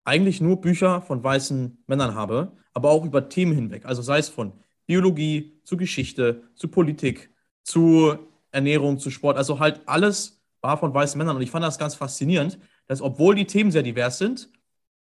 eigentlich 0.04 0.40
nur 0.40 0.60
Bücher 0.60 1.02
von 1.02 1.22
weißen 1.22 1.84
Männern 1.86 2.14
habe, 2.14 2.52
aber 2.72 2.90
auch 2.90 3.04
über 3.04 3.28
Themen 3.28 3.54
hinweg. 3.54 3.84
Also 3.84 4.02
sei 4.02 4.18
es 4.18 4.28
von 4.28 4.52
Biologie 4.86 5.60
zu 5.64 5.76
Geschichte, 5.76 6.44
zu 6.54 6.68
Politik, 6.68 7.30
zu 7.62 8.18
Ernährung, 8.50 8.98
zu 8.98 9.10
Sport. 9.10 9.36
Also 9.36 9.60
halt 9.60 9.82
alles 9.86 10.42
war 10.60 10.78
von 10.78 10.94
weißen 10.94 11.18
Männern. 11.18 11.36
Und 11.36 11.42
ich 11.42 11.50
fand 11.50 11.64
das 11.64 11.78
ganz 11.78 11.94
faszinierend, 11.94 12.58
dass 12.86 13.02
obwohl 13.02 13.34
die 13.34 13.46
Themen 13.46 13.70
sehr 13.70 13.82
divers 13.82 14.18
sind, 14.18 14.50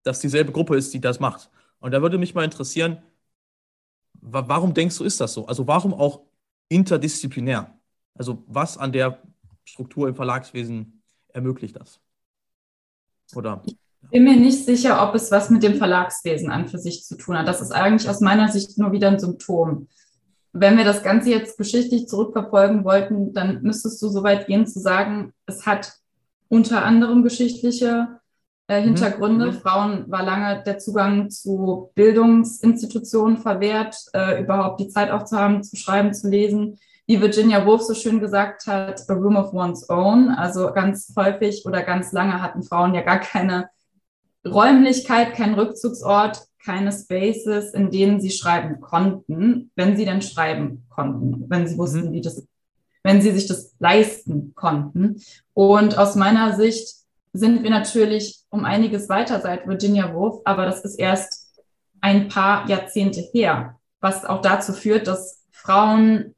dass 0.03 0.21
dieselbe 0.21 0.53
Gruppe 0.53 0.77
ist, 0.77 0.93
die 0.95 1.01
das 1.01 1.21
macht. 1.21 1.51
Und 1.81 1.93
da 1.93 2.03
würde 2.03 2.19
mich 2.19 2.35
mal 2.35 2.45
interessieren, 2.45 3.03
warum 4.21 4.75
denkst 4.75 4.99
du, 4.99 5.05
ist 5.05 5.21
das 5.21 5.33
so? 5.35 5.47
Also 5.47 5.67
warum 5.67 5.95
auch 5.95 6.23
interdisziplinär? 6.69 7.79
Also 8.15 8.45
was 8.47 8.79
an 8.79 8.93
der 8.93 9.21
Struktur 9.65 10.09
im 10.09 10.15
Verlagswesen 10.15 11.03
ermöglicht 11.29 11.77
das? 11.77 12.01
Oder? 13.35 13.63
Ich 13.65 13.77
bin 14.11 14.25
mir 14.25 14.37
nicht 14.37 14.65
sicher, 14.65 15.07
ob 15.07 15.15
es 15.15 15.31
was 15.31 15.51
mit 15.51 15.63
dem 15.63 15.77
Verlagswesen 15.77 16.51
an 16.51 16.69
für 16.69 16.79
sich 16.79 17.05
zu 17.05 17.17
tun 17.17 17.39
hat. 17.39 17.49
Das 17.49 17.61
ist 17.61 17.73
eigentlich 17.73 18.09
aus 18.09 18.21
meiner 18.21 18.49
Sicht 18.49 18.79
nur 18.79 18.93
wieder 18.93 19.09
ein 19.09 19.19
Symptom. 19.19 19.89
Wenn 20.53 20.77
wir 20.77 20.85
das 20.85 21.03
Ganze 21.03 21.31
jetzt 21.31 21.57
geschichtlich 21.57 22.09
zurückverfolgen 22.09 22.85
wollten, 22.85 23.33
dann 23.33 23.63
müsstest 23.63 24.03
du 24.03 24.09
so 24.09 24.23
weit 24.23 24.47
gehen 24.47 24.67
zu 24.67 24.81
sagen, 24.81 25.33
es 25.47 25.67
hat 25.67 25.95
unter 26.49 26.85
anderem 26.85 27.23
geschichtliche 27.23 28.21
äh, 28.69 28.81
mhm. 28.81 28.85
Hintergründe. 28.85 29.47
Mhm. 29.47 29.53
Frauen 29.55 30.05
war 30.11 30.23
lange 30.23 30.63
der 30.65 30.79
Zugang 30.79 31.31
zu 31.31 31.91
Bildungsinstitutionen 31.95 33.39
verwehrt, 33.39 33.97
äh, 34.13 34.43
überhaupt 34.43 34.81
die 34.81 34.89
Zeit 34.89 35.11
auch 35.11 35.25
zu 35.25 35.37
haben, 35.37 35.63
zu 35.63 35.77
schreiben, 35.77 36.15
zu 36.15 36.29
lesen. 36.29 36.79
Wie 37.07 37.21
Virginia 37.21 37.67
Woolf 37.67 37.83
so 37.83 37.95
schön 37.95 38.21
gesagt 38.21 38.67
hat, 38.67 39.03
a 39.09 39.15
room 39.15 39.37
of 39.37 39.53
one's 39.53 39.89
own. 39.91 40.29
Also 40.31 40.73
ganz 40.73 41.13
häufig 41.17 41.65
oder 41.67 41.83
ganz 41.83 42.13
lange 42.13 42.41
hatten 42.41 42.63
Frauen 42.63 42.95
ja 42.95 43.03
gar 43.03 43.19
keine 43.19 43.69
Räumlichkeit, 44.47 45.35
keinen 45.35 45.55
Rückzugsort, 45.55 46.47
keine 46.65 46.93
Spaces, 46.93 47.75
in 47.75 47.91
denen 47.91 48.21
sie 48.21 48.31
schreiben 48.31 48.81
konnten, 48.81 49.71
wenn 49.75 49.97
sie 49.97 50.05
denn 50.05 50.23
schreiben 50.23 50.87
konnten, 50.89 51.47
wenn 51.49 51.67
sie 51.67 51.77
wussten, 51.77 52.09
mhm. 52.09 52.13
wie 52.13 52.21
das, 52.21 52.47
wenn 53.03 53.21
sie 53.21 53.33
sich 53.33 53.47
das 53.47 53.75
leisten 53.79 54.55
konnten. 54.55 55.21
Und 55.55 55.99
aus 55.99 56.15
meiner 56.15 56.55
Sicht 56.55 57.02
sind 57.33 57.63
wir 57.63 57.71
natürlich 57.71 58.41
um 58.51 58.65
einiges 58.65 59.09
weiter 59.09 59.41
seit 59.41 59.67
Virginia 59.67 60.15
Woolf, 60.15 60.41
aber 60.45 60.67
das 60.67 60.85
ist 60.85 60.99
erst 60.99 61.51
ein 62.01 62.29
paar 62.29 62.69
Jahrzehnte 62.69 63.21
her, 63.33 63.79
was 64.01 64.25
auch 64.25 64.43
dazu 64.43 64.73
führt, 64.73 65.07
dass 65.07 65.43
Frauen 65.51 66.35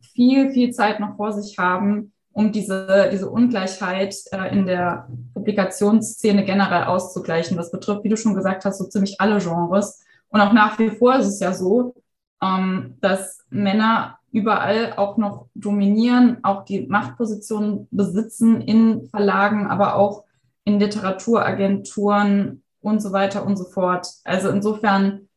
viel, 0.00 0.52
viel 0.52 0.72
Zeit 0.72 1.00
noch 1.00 1.16
vor 1.16 1.32
sich 1.32 1.58
haben, 1.58 2.12
um 2.32 2.52
diese, 2.52 3.08
diese 3.12 3.30
Ungleichheit 3.30 4.14
äh, 4.32 4.52
in 4.52 4.66
der 4.66 5.08
Publikationsszene 5.34 6.44
generell 6.44 6.84
auszugleichen. 6.84 7.56
Das 7.56 7.70
betrifft, 7.70 8.04
wie 8.04 8.08
du 8.08 8.16
schon 8.16 8.34
gesagt 8.34 8.64
hast, 8.64 8.78
so 8.78 8.84
ziemlich 8.84 9.20
alle 9.20 9.38
Genres. 9.38 10.02
Und 10.28 10.40
auch 10.40 10.52
nach 10.52 10.78
wie 10.78 10.90
vor 10.90 11.16
ist 11.16 11.26
es 11.26 11.40
ja 11.40 11.52
so, 11.52 11.94
ähm, 12.42 12.96
dass 13.00 13.44
Männer 13.50 14.18
überall 14.32 14.94
auch 14.96 15.18
noch 15.18 15.46
dominieren, 15.54 16.38
auch 16.42 16.64
die 16.64 16.86
Machtpositionen 16.86 17.86
besitzen 17.90 18.60
in 18.62 19.06
Verlagen, 19.08 19.66
aber 19.66 19.96
auch 19.96 20.24
in 20.64 20.80
Literaturagenturen 20.80 22.62
und 22.80 23.00
so 23.02 23.12
weiter 23.12 23.44
und 23.44 23.56
so 23.56 23.64
fort. 23.64 24.08
Also 24.24 24.48
insofern, 24.48 25.28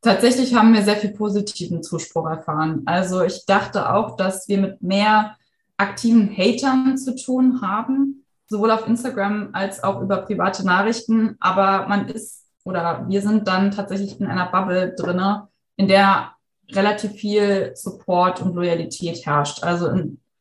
Tatsächlich 0.02 0.56
haben 0.56 0.74
wir 0.74 0.82
sehr 0.82 0.96
viel 0.96 1.12
positiven 1.12 1.84
Zuspruch 1.84 2.28
erfahren. 2.28 2.82
Also 2.86 3.22
ich 3.22 3.46
dachte 3.46 3.94
auch, 3.94 4.16
dass 4.16 4.48
wir 4.48 4.58
mit 4.58 4.82
mehr 4.82 5.38
aktiven 5.80 6.30
Hatern 6.36 6.98
zu 6.98 7.16
tun 7.16 7.62
haben, 7.62 8.26
sowohl 8.48 8.72
auf 8.72 8.88
Instagram 8.88 9.50
als 9.54 9.84
auch 9.84 10.02
über 10.02 10.18
private 10.18 10.66
Nachrichten. 10.66 11.36
Aber 11.40 11.88
man 11.88 12.08
ist 12.10 12.46
oder 12.66 13.06
wir 13.08 13.22
sind 13.22 13.48
dann 13.48 13.72
tatsächlich 13.72 14.20
in 14.20 14.28
einer 14.28 14.52
Bubble 14.52 14.94
drinne, 14.96 15.48
in 15.78 15.88
der 15.88 16.34
relativ 16.72 17.14
viel 17.14 17.72
Support 17.74 18.42
und 18.42 18.54
Loyalität 18.54 19.26
herrscht. 19.26 19.64
Also 19.64 19.90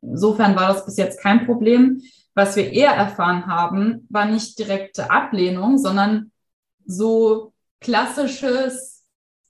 insofern 0.02 0.57
war 0.57 0.68
das 0.68 0.85
bis 0.85 0.97
jetzt 0.97 1.21
kein 1.23 1.47
Problem. 1.47 2.02
Was 2.35 2.57
wir 2.57 2.73
eher 2.73 2.92
erfahren 2.92 3.47
haben, 3.47 4.07
war 4.11 4.26
nicht 4.26 4.59
direkte 4.59 5.11
Ablehnung, 5.11 5.78
sondern 5.78 6.30
so 6.85 7.52
klassisches 7.80 8.98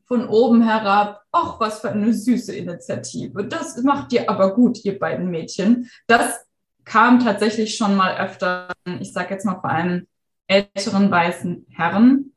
von 0.08 0.26
oben 0.26 0.62
herab, 0.62 1.22
ach, 1.30 1.60
was 1.60 1.80
für 1.80 1.90
eine 1.90 2.12
süße 2.12 2.54
Initiative. 2.54 3.44
Das 3.44 3.76
macht 3.82 4.12
ihr 4.14 4.28
aber 4.28 4.54
gut, 4.54 4.84
ihr 4.84 4.98
beiden 4.98 5.30
Mädchen. 5.30 5.90
Das 6.06 6.46
kam 6.84 7.20
tatsächlich 7.20 7.76
schon 7.76 7.94
mal 7.94 8.16
öfter, 8.16 8.72
ich 9.00 9.12
sage 9.12 9.34
jetzt 9.34 9.44
mal 9.44 9.60
vor 9.60 9.70
allem 9.70 10.06
älteren 10.46 11.10
weißen 11.10 11.66
Herren 11.68 12.32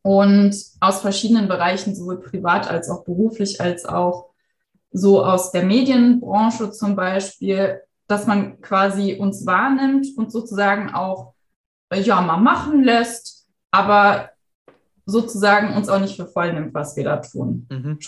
und 0.00 0.56
aus 0.80 1.02
verschiedenen 1.02 1.48
Bereichen, 1.48 1.94
sowohl 1.94 2.20
privat 2.20 2.68
als 2.68 2.88
auch 2.88 3.04
beruflich, 3.04 3.60
als 3.60 3.84
auch 3.84 4.30
so 4.90 5.22
aus 5.24 5.52
der 5.52 5.64
Medienbranche 5.64 6.70
zum 6.70 6.96
Beispiel, 6.96 7.82
dass 8.08 8.26
man 8.26 8.60
quasi 8.62 9.18
uns 9.18 9.44
wahrnimmt 9.44 10.06
und 10.16 10.32
sozusagen 10.32 10.94
auch 10.94 11.34
ja 11.94 12.22
mal 12.22 12.38
machen 12.38 12.82
lässt, 12.82 13.46
aber 13.70 14.31
sozusagen 15.06 15.74
uns 15.76 15.88
auch 15.88 16.00
nicht 16.00 16.16
für 16.16 16.26
voll 16.26 16.52
nimmt, 16.52 16.74
was 16.74 16.96
wir 16.96 17.04
da 17.04 17.16
tun. 17.18 17.66
Mhm. 17.70 17.98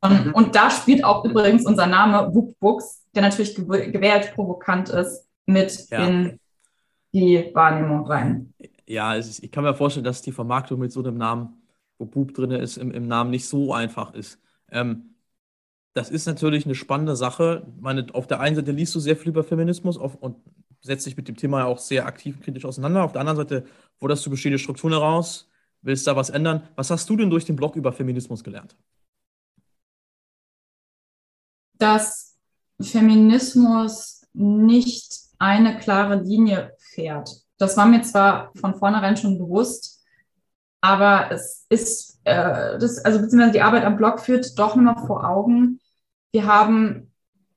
Und, 0.00 0.26
mhm. 0.26 0.34
und, 0.34 0.54
da 0.54 0.70
spielt 0.70 1.04
auch 1.04 1.24
übrigens 1.24 1.64
unser 1.64 1.86
Name 1.86 2.30
Book 2.30 2.58
Books, 2.60 3.04
der 3.14 3.22
natürlich 3.22 3.54
gewählt 3.54 4.32
provokant 4.34 4.88
ist, 4.90 5.26
mit 5.46 5.88
ja. 5.90 6.06
in 6.06 6.38
die 7.12 7.50
Wahrnehmung 7.54 8.06
rein. 8.06 8.52
Ja, 8.86 9.14
ist, 9.14 9.42
ich 9.42 9.50
kann 9.50 9.64
mir 9.64 9.74
vorstellen, 9.74 10.04
dass 10.04 10.22
die 10.22 10.32
Vermarktung 10.32 10.78
mit 10.78 10.92
so 10.92 11.00
einem 11.00 11.16
Namen, 11.16 11.62
wo 11.98 12.04
Bub 12.04 12.34
drin 12.34 12.50
ist, 12.50 12.76
im, 12.76 12.90
im 12.90 13.08
Namen 13.08 13.30
nicht 13.30 13.48
so 13.48 13.72
einfach 13.72 14.14
ist. 14.14 14.38
Ähm, 14.70 15.14
das 15.94 16.10
ist 16.10 16.26
natürlich 16.26 16.66
eine 16.66 16.74
spannende 16.74 17.16
Sache. 17.16 17.66
Meine, 17.80 18.06
auf 18.12 18.26
der 18.26 18.40
einen 18.40 18.54
Seite 18.54 18.72
liest 18.72 18.94
du 18.94 19.00
sehr 19.00 19.16
viel 19.16 19.30
über 19.30 19.44
Feminismus 19.44 19.96
auf, 19.96 20.14
und 20.16 20.36
setzt 20.82 21.06
dich 21.06 21.16
mit 21.16 21.26
dem 21.26 21.36
Thema 21.36 21.64
auch 21.64 21.78
sehr 21.78 22.06
aktiv 22.06 22.36
und 22.36 22.42
kritisch 22.42 22.64
auseinander. 22.64 23.02
Auf 23.02 23.12
der 23.12 23.22
anderen 23.22 23.38
Seite 23.38 23.64
forderst 23.98 24.24
du 24.26 24.30
bestehende 24.30 24.58
Strukturen 24.58 24.92
heraus, 24.92 25.48
willst 25.86 26.06
da 26.06 26.16
was 26.16 26.30
ändern. 26.30 26.68
Was 26.74 26.90
hast 26.90 27.08
du 27.08 27.16
denn 27.16 27.30
durch 27.30 27.44
den 27.44 27.56
Blog 27.56 27.76
über 27.76 27.92
Feminismus 27.92 28.44
gelernt? 28.44 28.76
Dass 31.78 32.36
Feminismus 32.80 34.22
nicht 34.32 35.26
eine 35.38 35.78
klare 35.78 36.22
Linie 36.22 36.74
fährt. 36.78 37.30
Das 37.58 37.76
war 37.76 37.86
mir 37.86 38.02
zwar 38.02 38.52
von 38.56 38.74
vornherein 38.74 39.16
schon 39.16 39.38
bewusst, 39.38 40.04
aber 40.82 41.30
es 41.30 41.66
ist, 41.70 42.20
äh, 42.24 42.78
das, 42.78 42.98
also 43.04 43.18
beziehungsweise 43.20 43.52
die 43.52 43.62
Arbeit 43.62 43.84
am 43.84 43.96
Blog 43.96 44.20
führt 44.20 44.58
doch 44.58 44.76
nochmal 44.76 45.06
vor 45.06 45.28
Augen, 45.28 45.80
wir 46.32 46.46
haben 46.46 47.12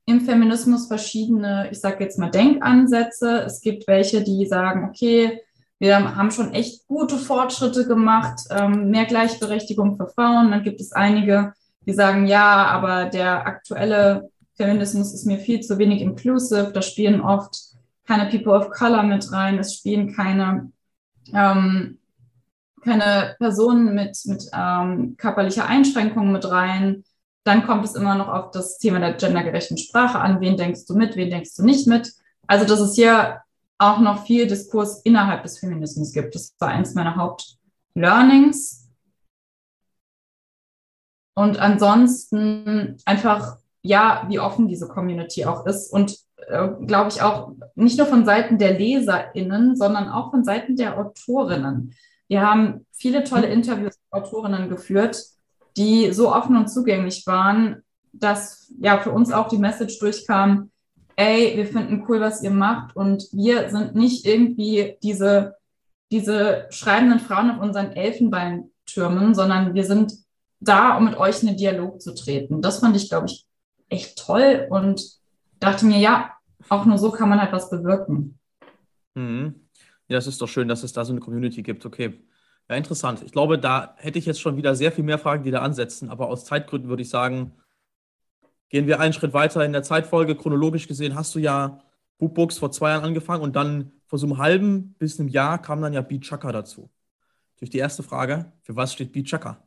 im 0.06 0.22
Feminismus 0.22 0.88
verschiedene, 0.88 1.68
ich 1.70 1.80
sage 1.80 2.02
jetzt 2.02 2.18
mal, 2.18 2.30
Denkansätze. 2.30 3.42
Es 3.44 3.60
gibt 3.60 3.86
welche, 3.86 4.22
die 4.22 4.46
sagen, 4.46 4.88
okay, 4.88 5.40
wir 5.80 6.14
haben 6.16 6.30
schon 6.30 6.52
echt 6.52 6.86
gute 6.86 7.16
Fortschritte 7.16 7.86
gemacht, 7.86 8.40
ähm, 8.50 8.90
mehr 8.90 9.06
Gleichberechtigung 9.06 9.96
für 9.96 10.08
Frauen. 10.08 10.50
Dann 10.50 10.62
gibt 10.62 10.78
es 10.78 10.92
einige, 10.92 11.54
die 11.86 11.94
sagen, 11.94 12.26
ja, 12.26 12.66
aber 12.66 13.06
der 13.06 13.46
aktuelle 13.46 14.28
Feminismus 14.56 15.14
ist 15.14 15.24
mir 15.24 15.38
viel 15.38 15.60
zu 15.60 15.78
wenig 15.78 16.02
inclusive. 16.02 16.70
Da 16.74 16.82
spielen 16.82 17.22
oft 17.22 17.56
keine 18.06 18.28
People 18.28 18.52
of 18.52 18.70
Color 18.70 19.04
mit 19.04 19.32
rein. 19.32 19.58
Es 19.58 19.74
spielen 19.74 20.14
keine, 20.14 20.70
ähm, 21.32 21.98
keine 22.84 23.36
Personen 23.38 23.94
mit, 23.94 24.18
mit 24.26 24.44
ähm, 24.52 25.16
körperlicher 25.16 25.66
Einschränkung 25.66 26.30
mit 26.30 26.50
rein. 26.50 27.04
Dann 27.44 27.66
kommt 27.66 27.86
es 27.86 27.94
immer 27.94 28.16
noch 28.16 28.28
auf 28.28 28.50
das 28.50 28.76
Thema 28.76 28.98
der 28.98 29.14
gendergerechten 29.14 29.78
Sprache 29.78 30.18
an. 30.18 30.42
Wen 30.42 30.58
denkst 30.58 30.84
du 30.86 30.94
mit, 30.94 31.16
wen 31.16 31.30
denkst 31.30 31.56
du 31.56 31.64
nicht 31.64 31.86
mit? 31.86 32.12
Also, 32.46 32.66
dass 32.66 32.80
es 32.80 32.96
hier 32.96 33.40
auch 33.80 33.98
noch 33.98 34.24
viel 34.24 34.46
Diskurs 34.46 35.02
innerhalb 35.02 35.42
des 35.42 35.58
Feminismus 35.58 36.12
gibt. 36.12 36.34
Das 36.34 36.54
war 36.58 36.68
eins 36.68 36.94
meiner 36.94 37.16
Hauptlearnings. 37.16 38.88
Und 41.34 41.58
ansonsten 41.58 42.98
einfach, 43.04 43.56
ja, 43.82 44.26
wie 44.28 44.40
offen 44.40 44.68
diese 44.68 44.88
Community 44.88 45.44
auch 45.46 45.66
ist. 45.66 45.92
Und 45.92 46.18
äh, 46.48 46.68
glaube 46.86 47.10
ich 47.10 47.22
auch 47.22 47.52
nicht 47.74 47.98
nur 47.98 48.06
von 48.06 48.24
Seiten 48.24 48.58
der 48.58 48.78
LeserInnen, 48.78 49.76
sondern 49.76 50.08
auch 50.08 50.30
von 50.30 50.44
Seiten 50.44 50.76
der 50.76 50.98
Autorinnen. 50.98 51.94
Wir 52.28 52.42
haben 52.42 52.86
viele 52.92 53.24
tolle 53.24 53.46
Interviews 53.46 53.98
mit 53.98 54.22
Autorinnen 54.22 54.68
geführt 54.68 55.16
die 55.76 56.12
so 56.12 56.34
offen 56.34 56.56
und 56.56 56.68
zugänglich 56.68 57.26
waren, 57.26 57.82
dass 58.12 58.72
ja 58.80 58.98
für 58.98 59.12
uns 59.12 59.32
auch 59.32 59.48
die 59.48 59.58
Message 59.58 59.98
durchkam, 59.98 60.69
ey, 61.20 61.54
wir 61.54 61.66
finden 61.66 62.04
cool, 62.08 62.18
was 62.20 62.42
ihr 62.42 62.50
macht 62.50 62.96
und 62.96 63.28
wir 63.32 63.68
sind 63.68 63.94
nicht 63.94 64.24
irgendwie 64.24 64.96
diese, 65.02 65.56
diese 66.10 66.66
schreibenden 66.70 67.20
Frauen 67.20 67.50
auf 67.50 67.60
unseren 67.60 67.92
Elfenbeintürmen, 67.92 69.34
sondern 69.34 69.74
wir 69.74 69.84
sind 69.84 70.14
da, 70.60 70.96
um 70.96 71.04
mit 71.04 71.18
euch 71.18 71.42
in 71.42 71.48
den 71.48 71.56
Dialog 71.58 72.00
zu 72.00 72.14
treten. 72.14 72.62
Das 72.62 72.78
fand 72.78 72.96
ich, 72.96 73.10
glaube 73.10 73.26
ich, 73.26 73.46
echt 73.90 74.18
toll 74.18 74.66
und 74.70 75.02
dachte 75.58 75.84
mir, 75.84 75.98
ja, 75.98 76.32
auch 76.70 76.86
nur 76.86 76.96
so 76.96 77.10
kann 77.10 77.28
man 77.28 77.40
halt 77.40 77.52
was 77.52 77.68
bewirken. 77.68 78.38
Mhm. 79.14 79.66
Ja, 80.08 80.16
das 80.16 80.26
ist 80.26 80.40
doch 80.40 80.48
schön, 80.48 80.68
dass 80.68 80.82
es 80.82 80.94
da 80.94 81.04
so 81.04 81.12
eine 81.12 81.20
Community 81.20 81.62
gibt. 81.62 81.84
Okay. 81.84 82.18
Ja, 82.70 82.76
interessant. 82.76 83.22
Ich 83.24 83.32
glaube, 83.32 83.58
da 83.58 83.94
hätte 83.98 84.18
ich 84.18 84.24
jetzt 84.24 84.40
schon 84.40 84.56
wieder 84.56 84.74
sehr 84.74 84.90
viel 84.90 85.04
mehr 85.04 85.18
Fragen, 85.18 85.42
die 85.42 85.50
da 85.50 85.60
ansetzen, 85.60 86.08
aber 86.08 86.28
aus 86.28 86.46
Zeitgründen 86.46 86.88
würde 86.88 87.02
ich 87.02 87.10
sagen, 87.10 87.52
gehen 88.70 88.86
wir 88.86 89.00
einen 89.00 89.12
Schritt 89.12 89.34
weiter 89.34 89.64
in 89.64 89.72
der 89.72 89.82
Zeitfolge. 89.82 90.36
Chronologisch 90.36 90.88
gesehen 90.88 91.14
hast 91.14 91.34
du 91.34 91.38
ja 91.38 91.80
Bookbooks 92.18 92.58
vor 92.58 92.70
zwei 92.70 92.90
Jahren 92.90 93.04
angefangen 93.04 93.42
und 93.42 93.56
dann 93.56 93.92
vor 94.06 94.18
so 94.18 94.26
einem 94.26 94.38
halben 94.38 94.94
bis 94.98 95.20
einem 95.20 95.28
Jahr 95.28 95.60
kam 95.60 95.82
dann 95.82 95.92
ja 95.92 96.00
Beat 96.00 96.22
Chaka 96.22 96.52
dazu. 96.52 96.90
Durch 97.58 97.70
die 97.70 97.78
erste 97.78 98.02
Frage, 98.02 98.52
für 98.62 98.74
was 98.76 98.92
steht 98.92 99.12
Beat 99.12 99.26
Chaka? 99.26 99.62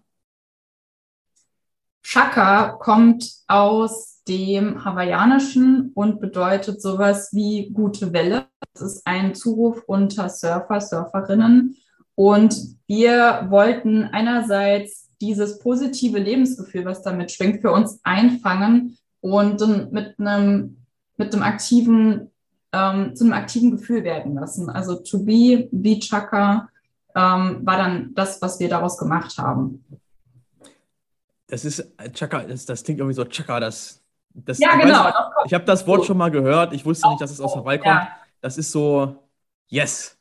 Chaka 2.01 2.71
kommt 2.79 3.31
aus 3.47 4.23
dem 4.27 4.83
Hawaiianischen 4.83 5.91
und 5.93 6.19
bedeutet 6.19 6.81
sowas 6.81 7.29
wie 7.33 7.71
gute 7.71 8.13
Welle. 8.13 8.47
Das 8.73 8.83
ist 8.83 9.07
ein 9.07 9.35
Zuruf 9.35 9.83
unter 9.87 10.29
Surfer, 10.29 10.81
Surferinnen 10.81 11.77
und 12.15 12.55
wir 12.87 13.47
wollten 13.49 14.03
einerseits 14.05 15.09
dieses 15.23 15.59
positive 15.59 16.19
Lebensgefühl, 16.19 16.83
was 16.83 17.01
damit 17.01 17.31
schwingt, 17.31 17.61
für 17.61 17.71
uns 17.71 17.99
einfangen 18.03 18.97
und 19.21 19.91
mit 19.91 20.19
einem, 20.19 20.77
mit 21.15 21.33
einem 21.33 21.43
aktiven, 21.43 22.29
ähm, 22.73 23.15
zu 23.15 23.23
einem 23.23 23.33
aktiven 23.33 23.71
Gefühl 23.71 24.03
werden 24.03 24.35
lassen. 24.35 24.69
Also 24.69 24.95
to 24.95 25.19
be, 25.19 25.69
be 25.71 25.97
Chaka 25.99 26.67
ähm, 27.15 27.65
war 27.65 27.77
dann 27.77 28.13
das, 28.13 28.41
was 28.41 28.59
wir 28.59 28.67
daraus 28.67 28.97
gemacht 28.97 29.37
haben. 29.37 29.85
Das 31.47 31.63
ist 31.63 31.87
Chaka, 32.13 32.43
das, 32.43 32.65
das 32.65 32.83
klingt 32.83 32.99
irgendwie 32.99 33.15
so 33.15 33.23
Chaka, 33.23 33.61
das. 33.61 34.01
das 34.33 34.59
ja, 34.59 34.75
genau. 34.75 35.05
Weiß, 35.05 35.13
ich 35.45 35.53
habe 35.53 35.63
das 35.63 35.87
Wort 35.87 36.05
schon 36.05 36.17
mal 36.17 36.31
gehört. 36.31 36.73
Ich 36.73 36.83
wusste 36.83 37.07
nicht, 37.07 37.21
dass 37.21 37.31
es 37.31 37.39
aus 37.39 37.55
Hawaii 37.55 37.77
kommt. 37.77 37.95
Ja. 37.95 38.09
Das 38.41 38.57
ist 38.57 38.73
so, 38.73 39.23
yes, 39.69 40.17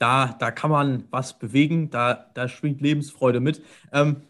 da, 0.00 0.34
da 0.38 0.50
kann 0.50 0.70
man 0.72 1.04
was 1.10 1.38
bewegen, 1.38 1.90
da, 1.90 2.14
da 2.34 2.48
schwingt 2.48 2.80
Lebensfreude 2.80 3.38
mit. 3.38 3.62
Ähm, 3.92 4.22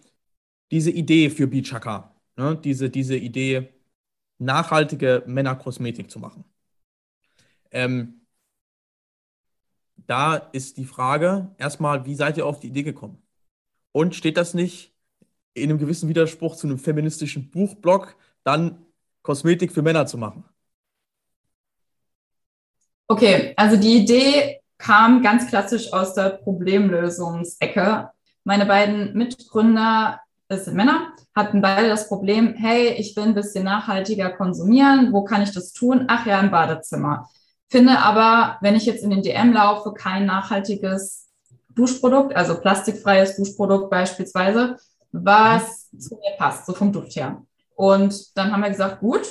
diese 0.70 0.90
Idee 0.90 1.30
für 1.30 1.46
Bichaka, 1.46 2.14
ne, 2.36 2.56
diese, 2.56 2.90
diese 2.90 3.16
Idee, 3.16 3.72
nachhaltige 4.38 5.22
Männerkosmetik 5.26 6.10
zu 6.10 6.18
machen. 6.18 6.44
Ähm, 7.70 8.26
da 9.96 10.36
ist 10.36 10.76
die 10.76 10.84
Frage, 10.84 11.54
erstmal, 11.58 12.06
wie 12.06 12.14
seid 12.14 12.36
ihr 12.36 12.46
auf 12.46 12.60
die 12.60 12.68
Idee 12.68 12.82
gekommen? 12.82 13.22
Und 13.92 14.14
steht 14.14 14.36
das 14.36 14.54
nicht 14.54 14.94
in 15.54 15.70
einem 15.70 15.78
gewissen 15.78 16.08
Widerspruch 16.08 16.56
zu 16.56 16.66
einem 16.66 16.78
feministischen 16.78 17.50
Buchblog, 17.50 18.16
dann 18.44 18.86
Kosmetik 19.22 19.72
für 19.72 19.82
Männer 19.82 20.06
zu 20.06 20.16
machen? 20.18 20.44
Okay, 23.08 23.52
also 23.56 23.76
die 23.76 23.98
Idee 23.98 24.60
kam 24.78 25.22
ganz 25.22 25.48
klassisch 25.48 25.92
aus 25.92 26.14
der 26.14 26.30
Problemlösungsecke. 26.30 28.10
Meine 28.44 28.66
beiden 28.66 29.12
Mitgründer, 29.12 30.20
das 30.50 30.64
sind 30.64 30.74
Männer, 30.74 31.12
hatten 31.34 31.62
beide 31.62 31.88
das 31.88 32.08
Problem, 32.08 32.54
hey, 32.54 32.88
ich 32.98 33.16
will 33.16 33.22
ein 33.22 33.34
bisschen 33.34 33.64
nachhaltiger 33.64 34.30
konsumieren, 34.30 35.12
wo 35.12 35.24
kann 35.24 35.42
ich 35.42 35.52
das 35.52 35.72
tun? 35.72 36.04
Ach 36.08 36.26
ja, 36.26 36.40
im 36.40 36.50
Badezimmer. 36.50 37.28
Finde 37.68 37.98
aber, 38.00 38.58
wenn 38.60 38.74
ich 38.74 38.84
jetzt 38.84 39.04
in 39.04 39.10
den 39.10 39.22
DM 39.22 39.52
laufe, 39.52 39.94
kein 39.94 40.26
nachhaltiges 40.26 41.28
Duschprodukt, 41.68 42.34
also 42.34 42.60
plastikfreies 42.60 43.36
Duschprodukt 43.36 43.90
beispielsweise, 43.90 44.76
was 45.12 45.88
zu 45.90 46.16
mir 46.16 46.36
passt, 46.36 46.66
so 46.66 46.74
vom 46.74 46.92
Duft 46.92 47.14
her. 47.14 47.42
Und 47.76 48.36
dann 48.36 48.52
haben 48.52 48.62
wir 48.62 48.70
gesagt, 48.70 49.00
gut, 49.00 49.22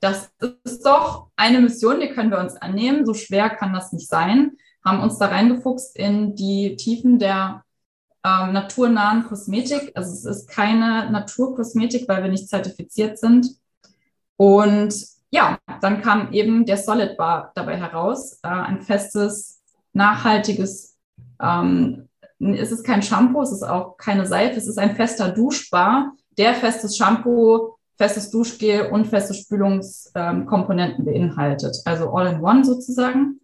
das 0.00 0.30
ist 0.64 0.84
doch 0.84 1.28
eine 1.36 1.60
Mission, 1.60 2.00
die 2.00 2.10
können 2.10 2.30
wir 2.30 2.40
uns 2.40 2.56
annehmen. 2.56 3.06
So 3.06 3.14
schwer 3.14 3.50
kann 3.50 3.72
das 3.72 3.92
nicht 3.92 4.08
sein 4.08 4.56
haben 4.84 5.02
uns 5.02 5.18
da 5.18 5.26
reingefuchst 5.26 5.96
in 5.96 6.34
die 6.34 6.76
Tiefen 6.76 7.18
der 7.18 7.64
ähm, 8.24 8.52
naturnahen 8.52 9.24
Kosmetik. 9.24 9.92
Also 9.94 10.12
es 10.12 10.24
ist 10.24 10.48
keine 10.48 11.10
Naturkosmetik, 11.10 12.08
weil 12.08 12.22
wir 12.22 12.30
nicht 12.30 12.48
zertifiziert 12.48 13.18
sind. 13.18 13.46
Und 14.36 14.94
ja, 15.30 15.58
dann 15.80 16.02
kam 16.02 16.32
eben 16.32 16.66
der 16.66 16.76
Solid 16.76 17.16
Bar 17.16 17.52
dabei 17.54 17.76
heraus, 17.76 18.40
äh, 18.42 18.48
ein 18.48 18.82
festes, 18.82 19.60
nachhaltiges, 19.92 20.96
ähm, 21.42 22.08
es 22.38 22.72
ist 22.72 22.84
kein 22.84 23.02
Shampoo, 23.02 23.42
es 23.42 23.52
ist 23.52 23.62
auch 23.62 23.96
keine 23.96 24.26
Seife, 24.26 24.56
es 24.56 24.66
ist 24.66 24.78
ein 24.78 24.96
fester 24.96 25.28
Duschbar, 25.30 26.12
der 26.38 26.54
festes 26.54 26.96
Shampoo 26.96 27.74
festes 28.00 28.30
Duschgel 28.30 28.86
und 28.90 29.08
feste 29.08 29.34
Spülungskomponenten 29.34 31.04
beinhaltet. 31.04 31.76
Also 31.84 32.10
all 32.14 32.32
in 32.32 32.40
one 32.40 32.64
sozusagen. 32.64 33.39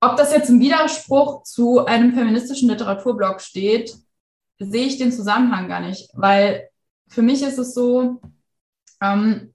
Ob 0.00 0.16
das 0.16 0.32
jetzt 0.32 0.48
im 0.48 0.60
Widerspruch 0.60 1.42
zu 1.42 1.84
einem 1.84 2.12
feministischen 2.12 2.68
Literaturblog 2.68 3.40
steht, 3.40 3.96
sehe 4.58 4.86
ich 4.86 4.98
den 4.98 5.12
Zusammenhang 5.12 5.68
gar 5.68 5.80
nicht, 5.80 6.10
weil 6.14 6.68
für 7.08 7.22
mich 7.22 7.42
ist 7.42 7.58
es 7.58 7.74
so, 7.74 8.20
ähm, 9.00 9.54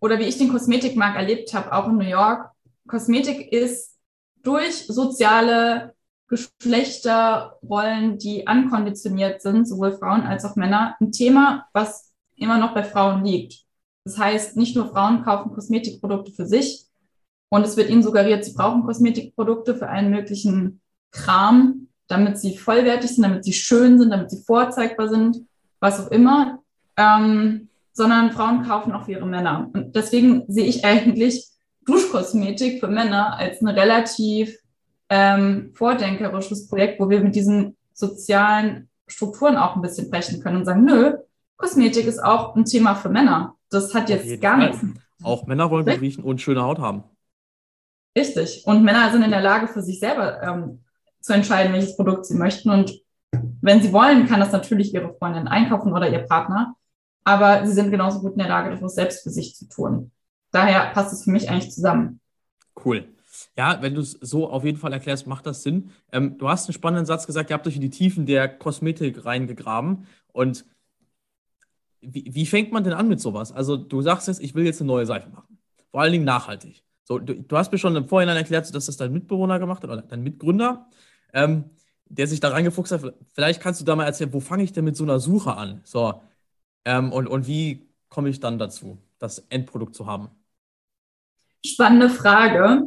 oder 0.00 0.18
wie 0.18 0.24
ich 0.24 0.38
den 0.38 0.50
Kosmetikmarkt 0.50 1.16
erlebt 1.16 1.52
habe, 1.54 1.72
auch 1.72 1.88
in 1.88 1.96
New 1.96 2.04
York, 2.04 2.50
Kosmetik 2.86 3.52
ist 3.52 3.96
durch 4.42 4.86
soziale 4.86 5.94
Geschlechterrollen, 6.28 8.18
die 8.18 8.46
ankonditioniert 8.46 9.42
sind, 9.42 9.66
sowohl 9.66 9.92
Frauen 9.92 10.22
als 10.22 10.44
auch 10.44 10.56
Männer, 10.56 10.96
ein 11.00 11.10
Thema, 11.12 11.66
was 11.72 12.12
immer 12.36 12.58
noch 12.58 12.74
bei 12.74 12.84
Frauen 12.84 13.24
liegt. 13.24 13.64
Das 14.04 14.16
heißt, 14.16 14.56
nicht 14.56 14.76
nur 14.76 14.88
Frauen 14.88 15.24
kaufen 15.24 15.52
Kosmetikprodukte 15.52 16.32
für 16.32 16.46
sich 16.46 16.86
und 17.50 17.66
es 17.66 17.76
wird 17.76 17.90
ihnen 17.90 18.02
suggeriert, 18.02 18.44
sie 18.44 18.54
brauchen 18.54 18.84
Kosmetikprodukte 18.84 19.74
für 19.74 19.88
allen 19.88 20.10
möglichen 20.10 20.80
Kram, 21.10 21.88
damit 22.06 22.38
sie 22.38 22.56
vollwertig 22.56 23.10
sind, 23.10 23.24
damit 23.24 23.44
sie 23.44 23.52
schön 23.52 23.98
sind, 23.98 24.10
damit 24.10 24.30
sie 24.30 24.42
vorzeigbar 24.42 25.08
sind, 25.08 25.38
was 25.80 26.00
auch 26.00 26.10
immer, 26.10 26.60
ähm, 26.96 27.68
sondern 27.92 28.32
Frauen 28.32 28.62
kaufen 28.62 28.92
auch 28.92 29.04
für 29.04 29.12
ihre 29.12 29.26
Männer. 29.26 29.68
Und 29.72 29.94
deswegen 29.96 30.44
sehe 30.48 30.66
ich 30.66 30.84
eigentlich 30.84 31.48
Duschkosmetik 31.86 32.80
für 32.80 32.88
Männer 32.88 33.36
als 33.36 33.60
ein 33.60 33.68
relativ 33.68 34.56
ähm, 35.08 35.72
vordenkerisches 35.74 36.68
Projekt, 36.68 37.00
wo 37.00 37.10
wir 37.10 37.20
mit 37.20 37.34
diesen 37.34 37.76
sozialen 37.92 38.88
Strukturen 39.08 39.56
auch 39.56 39.74
ein 39.74 39.82
bisschen 39.82 40.08
brechen 40.08 40.40
können 40.40 40.58
und 40.58 40.64
sagen, 40.64 40.84
nö, 40.84 41.14
Kosmetik 41.56 42.06
ist 42.06 42.22
auch 42.22 42.54
ein 42.54 42.64
Thema 42.64 42.94
für 42.94 43.08
Männer. 43.08 43.56
Das 43.70 43.92
hat 43.92 44.08
jetzt 44.08 44.40
gar 44.40 44.56
nichts. 44.56 44.78
Auch 45.22 45.46
Männer 45.46 45.70
wollen 45.70 45.84
gut 45.84 46.00
riechen 46.00 46.24
und 46.24 46.40
schöne 46.40 46.62
Haut 46.62 46.78
haben. 46.78 47.04
Richtig. 48.16 48.62
Und 48.66 48.82
Männer 48.82 49.10
sind 49.12 49.22
in 49.22 49.30
der 49.30 49.40
Lage, 49.40 49.68
für 49.68 49.82
sich 49.82 50.00
selber 50.00 50.42
ähm, 50.42 50.80
zu 51.20 51.32
entscheiden, 51.32 51.72
welches 51.72 51.96
Produkt 51.96 52.26
sie 52.26 52.36
möchten. 52.36 52.70
Und 52.70 52.92
wenn 53.60 53.82
sie 53.82 53.92
wollen, 53.92 54.26
kann 54.26 54.40
das 54.40 54.52
natürlich 54.52 54.92
ihre 54.94 55.14
Freundin 55.14 55.48
einkaufen 55.48 55.92
oder 55.92 56.08
ihr 56.10 56.20
Partner. 56.20 56.74
Aber 57.24 57.66
sie 57.66 57.72
sind 57.72 57.90
genauso 57.90 58.20
gut 58.20 58.32
in 58.32 58.38
der 58.38 58.48
Lage, 58.48 58.76
das 58.76 58.94
selbst 58.94 59.22
für 59.22 59.30
sich 59.30 59.54
zu 59.54 59.68
tun. 59.68 60.10
Daher 60.50 60.90
passt 60.92 61.12
es 61.12 61.24
für 61.24 61.30
mich 61.30 61.48
eigentlich 61.48 61.70
zusammen. 61.70 62.20
Cool. 62.84 63.04
Ja, 63.56 63.80
wenn 63.80 63.94
du 63.94 64.00
es 64.00 64.12
so 64.12 64.50
auf 64.50 64.64
jeden 64.64 64.78
Fall 64.78 64.92
erklärst, 64.92 65.26
macht 65.26 65.46
das 65.46 65.62
Sinn. 65.62 65.90
Ähm, 66.12 66.38
du 66.38 66.48
hast 66.48 66.66
einen 66.66 66.74
spannenden 66.74 67.06
Satz 67.06 67.26
gesagt, 67.26 67.50
ihr 67.50 67.54
habt 67.54 67.66
euch 67.66 67.76
in 67.76 67.80
die 67.80 67.90
Tiefen 67.90 68.26
der 68.26 68.48
Kosmetik 68.48 69.24
reingegraben. 69.24 70.06
Und 70.32 70.64
wie, 72.00 72.24
wie 72.34 72.46
fängt 72.46 72.72
man 72.72 72.82
denn 72.82 72.92
an 72.92 73.08
mit 73.08 73.20
sowas? 73.20 73.52
Also, 73.52 73.76
du 73.76 74.02
sagst 74.02 74.28
jetzt, 74.28 74.40
ich 74.40 74.54
will 74.54 74.64
jetzt 74.64 74.80
eine 74.80 74.88
neue 74.88 75.06
Seife 75.06 75.28
machen. 75.28 75.58
Vor 75.90 76.00
allen 76.00 76.12
Dingen 76.12 76.24
nachhaltig. 76.24 76.82
So, 77.10 77.18
du, 77.18 77.34
du 77.34 77.56
hast 77.56 77.72
mir 77.72 77.78
schon 77.78 77.96
im 77.96 78.06
Vorhinein 78.06 78.36
erklärt, 78.36 78.72
dass 78.72 78.86
das 78.86 78.96
dein 78.96 79.12
Mitbewohner 79.12 79.58
gemacht 79.58 79.82
hat 79.82 79.90
oder 79.90 80.02
dein 80.02 80.22
Mitgründer, 80.22 80.86
ähm, 81.32 81.64
der 82.04 82.28
sich 82.28 82.38
da 82.38 82.50
reingefuchst 82.50 82.92
hat. 82.92 83.14
Vielleicht 83.34 83.60
kannst 83.60 83.80
du 83.80 83.84
da 83.84 83.96
mal 83.96 84.04
erzählen, 84.04 84.32
wo 84.32 84.38
fange 84.38 84.62
ich 84.62 84.72
denn 84.72 84.84
mit 84.84 84.96
so 84.96 85.02
einer 85.02 85.18
Suche 85.18 85.56
an? 85.56 85.80
So, 85.82 86.22
ähm, 86.84 87.12
und, 87.12 87.26
und 87.26 87.48
wie 87.48 87.88
komme 88.10 88.28
ich 88.28 88.38
dann 88.38 88.60
dazu, 88.60 88.96
das 89.18 89.40
Endprodukt 89.48 89.96
zu 89.96 90.06
haben? 90.06 90.28
Spannende 91.66 92.10
Frage. 92.10 92.84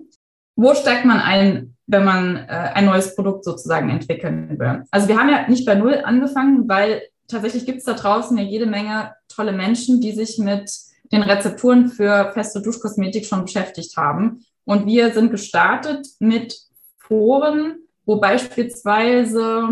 Wo 0.55 0.73
steigt 0.73 1.03
man 1.03 1.19
ein, 1.19 1.75
wenn 1.87 2.05
man 2.05 2.37
äh, 2.37 2.71
ein 2.75 2.85
neues 2.85 3.17
Produkt 3.17 3.43
sozusagen 3.43 3.89
entwickeln 3.89 4.57
will? 4.57 4.85
Also 4.89 5.09
wir 5.09 5.17
haben 5.17 5.27
ja 5.27 5.49
nicht 5.49 5.65
bei 5.65 5.75
Null 5.75 5.95
angefangen, 6.01 6.69
weil 6.69 7.01
tatsächlich 7.27 7.65
gibt 7.65 7.79
es 7.79 7.83
da 7.83 7.93
draußen 7.93 8.37
ja 8.37 8.43
jede 8.45 8.67
Menge 8.67 9.15
tolle 9.27 9.51
Menschen, 9.51 9.99
die 9.99 10.13
sich 10.13 10.37
mit 10.37 10.71
den 11.11 11.23
Rezepturen 11.23 11.89
für 11.89 12.31
feste 12.33 12.61
Duschkosmetik 12.61 13.25
schon 13.25 13.45
beschäftigt 13.45 13.97
haben. 13.97 14.45
Und 14.65 14.85
wir 14.85 15.13
sind 15.13 15.31
gestartet 15.31 16.07
mit 16.19 16.57
Foren, 16.97 17.79
wo 18.05 18.19
beispielsweise, 18.19 19.69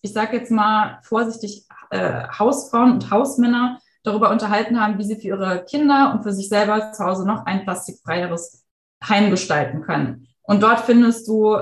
ich 0.00 0.12
sage 0.12 0.38
jetzt 0.38 0.50
mal 0.50 0.98
vorsichtig, 1.02 1.66
äh, 1.90 2.26
Hausfrauen 2.38 2.92
und 2.92 3.10
Hausmänner 3.10 3.78
darüber 4.02 4.30
unterhalten 4.30 4.80
haben, 4.80 4.98
wie 4.98 5.04
sie 5.04 5.16
für 5.16 5.28
ihre 5.28 5.64
Kinder 5.64 6.12
und 6.12 6.22
für 6.22 6.32
sich 6.32 6.48
selber 6.48 6.92
zu 6.92 7.04
Hause 7.04 7.26
noch 7.26 7.46
ein 7.46 7.64
plastikfreieres 7.64 8.64
Heim 9.06 9.30
gestalten 9.30 9.82
können. 9.82 10.26
Und 10.42 10.62
dort 10.62 10.80
findest 10.80 11.28
du 11.28 11.56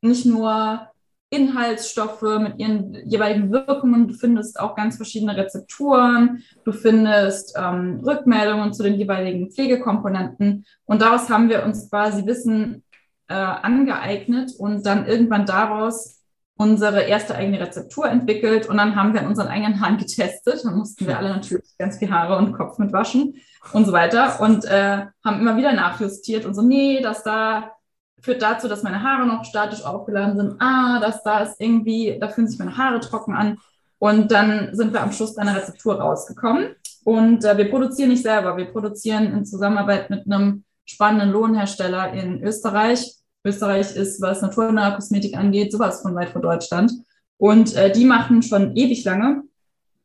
nicht 0.00 0.26
nur 0.26 0.88
Inhaltsstoffe 1.30 2.22
mit 2.22 2.58
ihren 2.58 2.94
jeweiligen 3.08 3.50
Wirkungen, 3.50 4.06
du 4.06 4.14
findest 4.14 4.60
auch 4.60 4.76
ganz 4.76 4.96
verschiedene 4.96 5.36
Rezepturen, 5.36 6.44
du 6.64 6.72
findest 6.72 7.56
ähm, 7.58 8.00
Rückmeldungen 8.04 8.72
zu 8.72 8.84
den 8.84 8.94
jeweiligen 8.94 9.50
Pflegekomponenten. 9.50 10.64
Und 10.84 11.02
daraus 11.02 11.28
haben 11.28 11.48
wir 11.48 11.64
uns 11.64 11.90
quasi 11.90 12.24
Wissen 12.26 12.84
äh, 13.28 13.34
angeeignet 13.34 14.52
und 14.56 14.86
dann 14.86 15.06
irgendwann 15.06 15.46
daraus 15.46 16.22
unsere 16.58 17.02
erste 17.02 17.34
eigene 17.34 17.60
Rezeptur 17.60 18.08
entwickelt 18.08 18.66
und 18.66 18.78
dann 18.78 18.96
haben 18.96 19.12
wir 19.12 19.26
unseren 19.26 19.48
eigenen 19.48 19.80
Haaren 19.80 19.98
getestet. 19.98 20.64
Dann 20.64 20.78
mussten 20.78 21.06
wir 21.06 21.18
alle 21.18 21.30
natürlich 21.30 21.76
ganz 21.76 21.98
viel 21.98 22.10
Haare 22.10 22.38
und 22.38 22.52
Kopf 22.52 22.78
mit 22.78 22.92
waschen 22.92 23.34
und 23.72 23.84
so 23.84 23.92
weiter 23.92 24.40
und 24.40 24.64
äh, 24.64 25.06
haben 25.24 25.40
immer 25.40 25.56
wieder 25.56 25.72
nachjustiert 25.72 26.46
und 26.46 26.54
so, 26.54 26.62
nee, 26.62 27.02
das 27.02 27.24
da 27.24 27.75
führt 28.20 28.42
dazu, 28.42 28.68
dass 28.68 28.82
meine 28.82 29.02
Haare 29.02 29.26
noch 29.26 29.44
statisch 29.44 29.84
aufgeladen 29.84 30.36
sind. 30.36 30.56
Ah, 30.60 31.00
das 31.00 31.22
da 31.22 31.40
ist 31.40 31.60
irgendwie, 31.60 32.18
da 32.20 32.28
fühlen 32.28 32.48
sich 32.48 32.58
meine 32.58 32.76
Haare 32.76 33.00
trocken 33.00 33.34
an. 33.34 33.58
Und 33.98 34.30
dann 34.30 34.74
sind 34.74 34.92
wir 34.92 35.02
am 35.02 35.12
Schluss 35.12 35.34
bei 35.34 35.42
einer 35.42 35.56
Rezeptur 35.56 36.00
rausgekommen. 36.00 36.74
Und 37.04 37.44
äh, 37.44 37.56
wir 37.56 37.70
produzieren 37.70 38.10
nicht 38.10 38.22
selber, 38.22 38.56
wir 38.56 38.66
produzieren 38.66 39.32
in 39.32 39.44
Zusammenarbeit 39.46 40.10
mit 40.10 40.26
einem 40.26 40.64
spannenden 40.84 41.30
Lohnhersteller 41.30 42.12
in 42.12 42.42
Österreich 42.42 43.16
Österreich 43.46 43.94
ist, 43.94 44.20
was 44.20 44.42
naturnahe 44.42 44.94
Kosmetik 44.94 45.36
angeht, 45.36 45.72
sowas 45.72 46.02
von 46.02 46.14
weit 46.14 46.30
vor 46.30 46.42
Deutschland. 46.42 46.92
Und 47.38 47.74
äh, 47.76 47.92
die 47.92 48.04
machen 48.04 48.42
schon 48.42 48.76
ewig 48.76 49.04
lange 49.04 49.44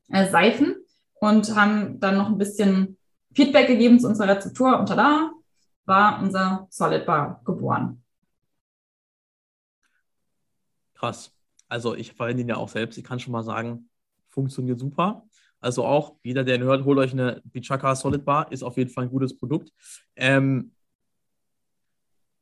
äh, 0.09 0.29
Seifen 0.29 0.75
und 1.19 1.55
haben 1.55 1.99
dann 1.99 2.17
noch 2.17 2.27
ein 2.27 2.37
bisschen 2.37 2.97
Feedback 3.33 3.67
gegeben 3.67 3.99
zu 3.99 4.07
unserer 4.07 4.35
Rezeptur. 4.35 4.79
Und 4.79 4.87
tada, 4.87 5.31
war 5.85 6.21
unser 6.21 6.67
Solid 6.69 7.05
Bar 7.05 7.41
geboren. 7.43 8.00
Krass. 11.01 11.35
Also 11.67 11.95
ich 11.95 12.13
verwende 12.13 12.43
ihn 12.43 12.49
ja 12.49 12.57
auch 12.57 12.69
selbst. 12.69 12.95
Ich 12.95 13.03
kann 13.03 13.19
schon 13.19 13.31
mal 13.31 13.41
sagen, 13.41 13.89
funktioniert 14.29 14.79
super. 14.79 15.27
Also 15.59 15.83
auch, 15.83 16.17
jeder, 16.21 16.43
der 16.43 16.57
ihn 16.57 16.63
hört, 16.63 16.85
holt 16.85 16.99
euch 16.99 17.11
eine 17.11 17.41
Bichaka 17.43 17.95
Solid 17.95 18.23
Bar, 18.23 18.51
ist 18.51 18.61
auf 18.61 18.77
jeden 18.77 18.91
Fall 18.91 19.05
ein 19.05 19.09
gutes 19.09 19.35
Produkt. 19.35 19.71
Ähm, 20.15 20.75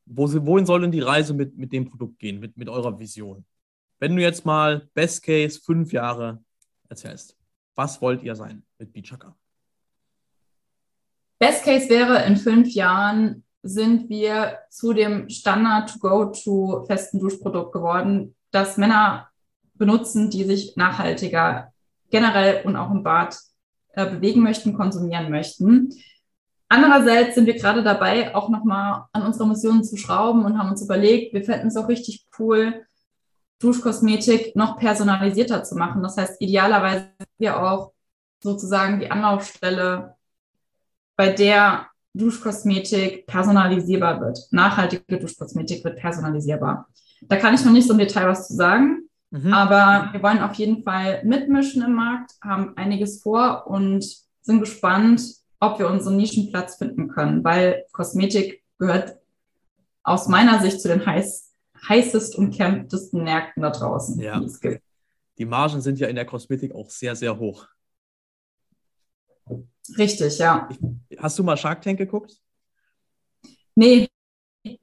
wo, 0.04 0.30
wohin 0.44 0.66
soll 0.66 0.82
denn 0.82 0.92
die 0.92 1.00
Reise 1.00 1.32
mit, 1.32 1.56
mit 1.56 1.72
dem 1.72 1.88
Produkt 1.88 2.18
gehen, 2.18 2.38
mit, 2.38 2.54
mit 2.58 2.68
eurer 2.68 2.98
Vision? 2.98 3.46
Wenn 3.98 4.14
du 4.14 4.20
jetzt 4.20 4.44
mal 4.44 4.90
Best 4.92 5.22
Case 5.22 5.58
fünf 5.58 5.90
Jahre 5.90 6.44
erzählst, 6.90 7.38
was 7.74 8.02
wollt 8.02 8.22
ihr 8.22 8.36
sein 8.36 8.62
mit 8.78 8.92
Bichaka? 8.92 9.34
Best 11.38 11.64
Case 11.64 11.88
wäre, 11.88 12.26
in 12.26 12.36
fünf 12.36 12.68
Jahren 12.74 13.42
sind 13.62 14.10
wir 14.10 14.58
zu 14.68 14.92
dem 14.92 15.30
Standard-to-go-to 15.30 16.84
festen 16.86 17.18
Duschprodukt 17.20 17.72
geworden, 17.72 18.34
das 18.50 18.76
Männer 18.76 19.28
benutzen, 19.74 20.30
die 20.30 20.44
sich 20.44 20.76
nachhaltiger 20.76 21.72
generell 22.10 22.64
und 22.64 22.76
auch 22.76 22.90
im 22.90 23.02
Bad 23.02 23.38
äh, 23.92 24.06
bewegen 24.06 24.42
möchten, 24.42 24.74
konsumieren 24.74 25.30
möchten. 25.30 25.94
Andererseits 26.68 27.34
sind 27.34 27.46
wir 27.46 27.54
gerade 27.54 27.82
dabei, 27.82 28.34
auch 28.34 28.48
nochmal 28.48 29.06
an 29.12 29.22
unserer 29.22 29.46
Mission 29.46 29.82
zu 29.82 29.96
schrauben 29.96 30.44
und 30.44 30.58
haben 30.58 30.70
uns 30.70 30.82
überlegt, 30.82 31.34
wir 31.34 31.42
fänden 31.44 31.68
es 31.68 31.76
auch 31.76 31.88
richtig 31.88 32.26
cool, 32.38 32.84
Duschkosmetik 33.58 34.54
noch 34.56 34.78
personalisierter 34.78 35.64
zu 35.64 35.74
machen. 35.74 36.02
Das 36.02 36.16
heißt, 36.16 36.40
idealerweise 36.40 37.10
wir 37.38 37.60
auch 37.60 37.92
sozusagen 38.42 39.00
die 39.00 39.10
Anlaufstelle, 39.10 40.14
bei 41.16 41.30
der 41.30 41.86
Duschkosmetik 42.14 43.26
personalisierbar 43.26 44.20
wird. 44.20 44.38
Nachhaltige 44.50 45.18
Duschkosmetik 45.18 45.84
wird 45.84 45.98
personalisierbar. 45.98 46.88
Da 47.22 47.36
kann 47.36 47.54
ich 47.54 47.64
noch 47.64 47.72
nicht 47.72 47.86
so 47.86 47.92
im 47.92 47.98
Detail 47.98 48.28
was 48.28 48.48
zu 48.48 48.54
sagen, 48.54 49.08
mhm. 49.30 49.52
aber 49.52 50.12
wir 50.12 50.22
wollen 50.22 50.40
auf 50.40 50.54
jeden 50.54 50.82
Fall 50.82 51.22
mitmischen 51.24 51.82
im 51.82 51.94
Markt, 51.94 52.32
haben 52.42 52.76
einiges 52.76 53.22
vor 53.22 53.66
und 53.66 54.04
sind 54.40 54.60
gespannt, 54.60 55.22
ob 55.60 55.78
wir 55.78 55.88
unseren 55.88 56.16
Nischenplatz 56.16 56.76
finden 56.76 57.08
können, 57.08 57.44
weil 57.44 57.84
Kosmetik 57.92 58.62
gehört 58.78 59.18
aus 60.02 60.28
meiner 60.28 60.60
Sicht 60.60 60.80
zu 60.80 60.88
den 60.88 61.04
heiß, 61.04 61.52
heißest 61.88 62.36
und 62.36 62.52
kämpftesten 62.52 63.22
Märkten 63.22 63.62
da 63.62 63.70
draußen, 63.70 64.18
ja. 64.18 64.38
die 64.40 64.46
es 64.46 64.60
gibt. 64.60 64.82
Die 65.38 65.44
Margen 65.44 65.80
sind 65.80 65.98
ja 65.98 66.08
in 66.08 66.16
der 66.16 66.24
Kosmetik 66.24 66.74
auch 66.74 66.90
sehr, 66.90 67.14
sehr 67.16 67.38
hoch. 67.38 67.66
Richtig, 69.96 70.38
ja. 70.38 70.68
Hast 71.18 71.38
du 71.38 71.42
mal 71.42 71.56
Shark 71.56 71.82
Tank 71.82 71.98
geguckt? 71.98 72.40
Nee, 73.74 74.08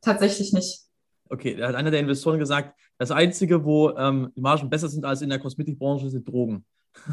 tatsächlich 0.01 0.53
nicht. 0.53 0.86
Okay, 1.29 1.55
da 1.55 1.67
hat 1.67 1.75
einer 1.75 1.91
der 1.91 1.99
Investoren 1.99 2.39
gesagt, 2.39 2.77
das 2.97 3.11
Einzige, 3.11 3.63
wo 3.63 3.91
ähm, 3.91 4.31
die 4.35 4.41
Margen 4.41 4.69
besser 4.69 4.89
sind 4.89 5.05
als 5.05 5.21
in 5.21 5.29
der 5.29 5.39
Kosmetikbranche, 5.39 6.09
sind 6.09 6.27
Drogen. 6.27 6.65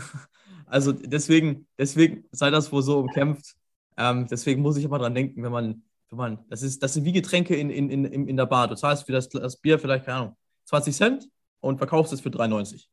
Also 0.67 0.93
deswegen, 0.93 1.69
deswegen 1.79 2.25
sei 2.33 2.51
das 2.51 2.73
wohl 2.73 2.83
so 2.83 2.99
umkämpft. 2.99 3.55
Ähm, 3.99 4.27
deswegen 4.31 4.63
muss 4.63 4.79
ich 4.79 4.85
immer 4.85 4.99
dran 4.99 5.15
denken, 5.15 5.43
wenn 5.43 5.53
man, 5.53 5.83
wenn 6.09 6.19
man, 6.19 6.39
das 6.49 6.63
ist, 6.63 6.83
das 6.83 6.95
sind 6.95 7.05
wie 7.05 7.13
Getränke 7.13 7.55
in, 7.55 7.69
in, 7.69 7.91
in, 7.91 8.27
in 8.29 8.37
der 8.37 8.47
Bar. 8.47 8.69
Du 8.69 8.75
zahlst 8.75 9.05
für 9.05 9.13
das, 9.13 9.29
das 9.29 9.59
Bier 9.59 9.79
vielleicht, 9.79 10.07
keine 10.07 10.19
Ahnung, 10.19 10.37
20 10.65 10.97
Cent 10.97 11.29
und 11.61 11.79
verkaufst 11.79 12.13
es 12.15 12.23
für 12.23 12.31
3,90. 12.31 12.87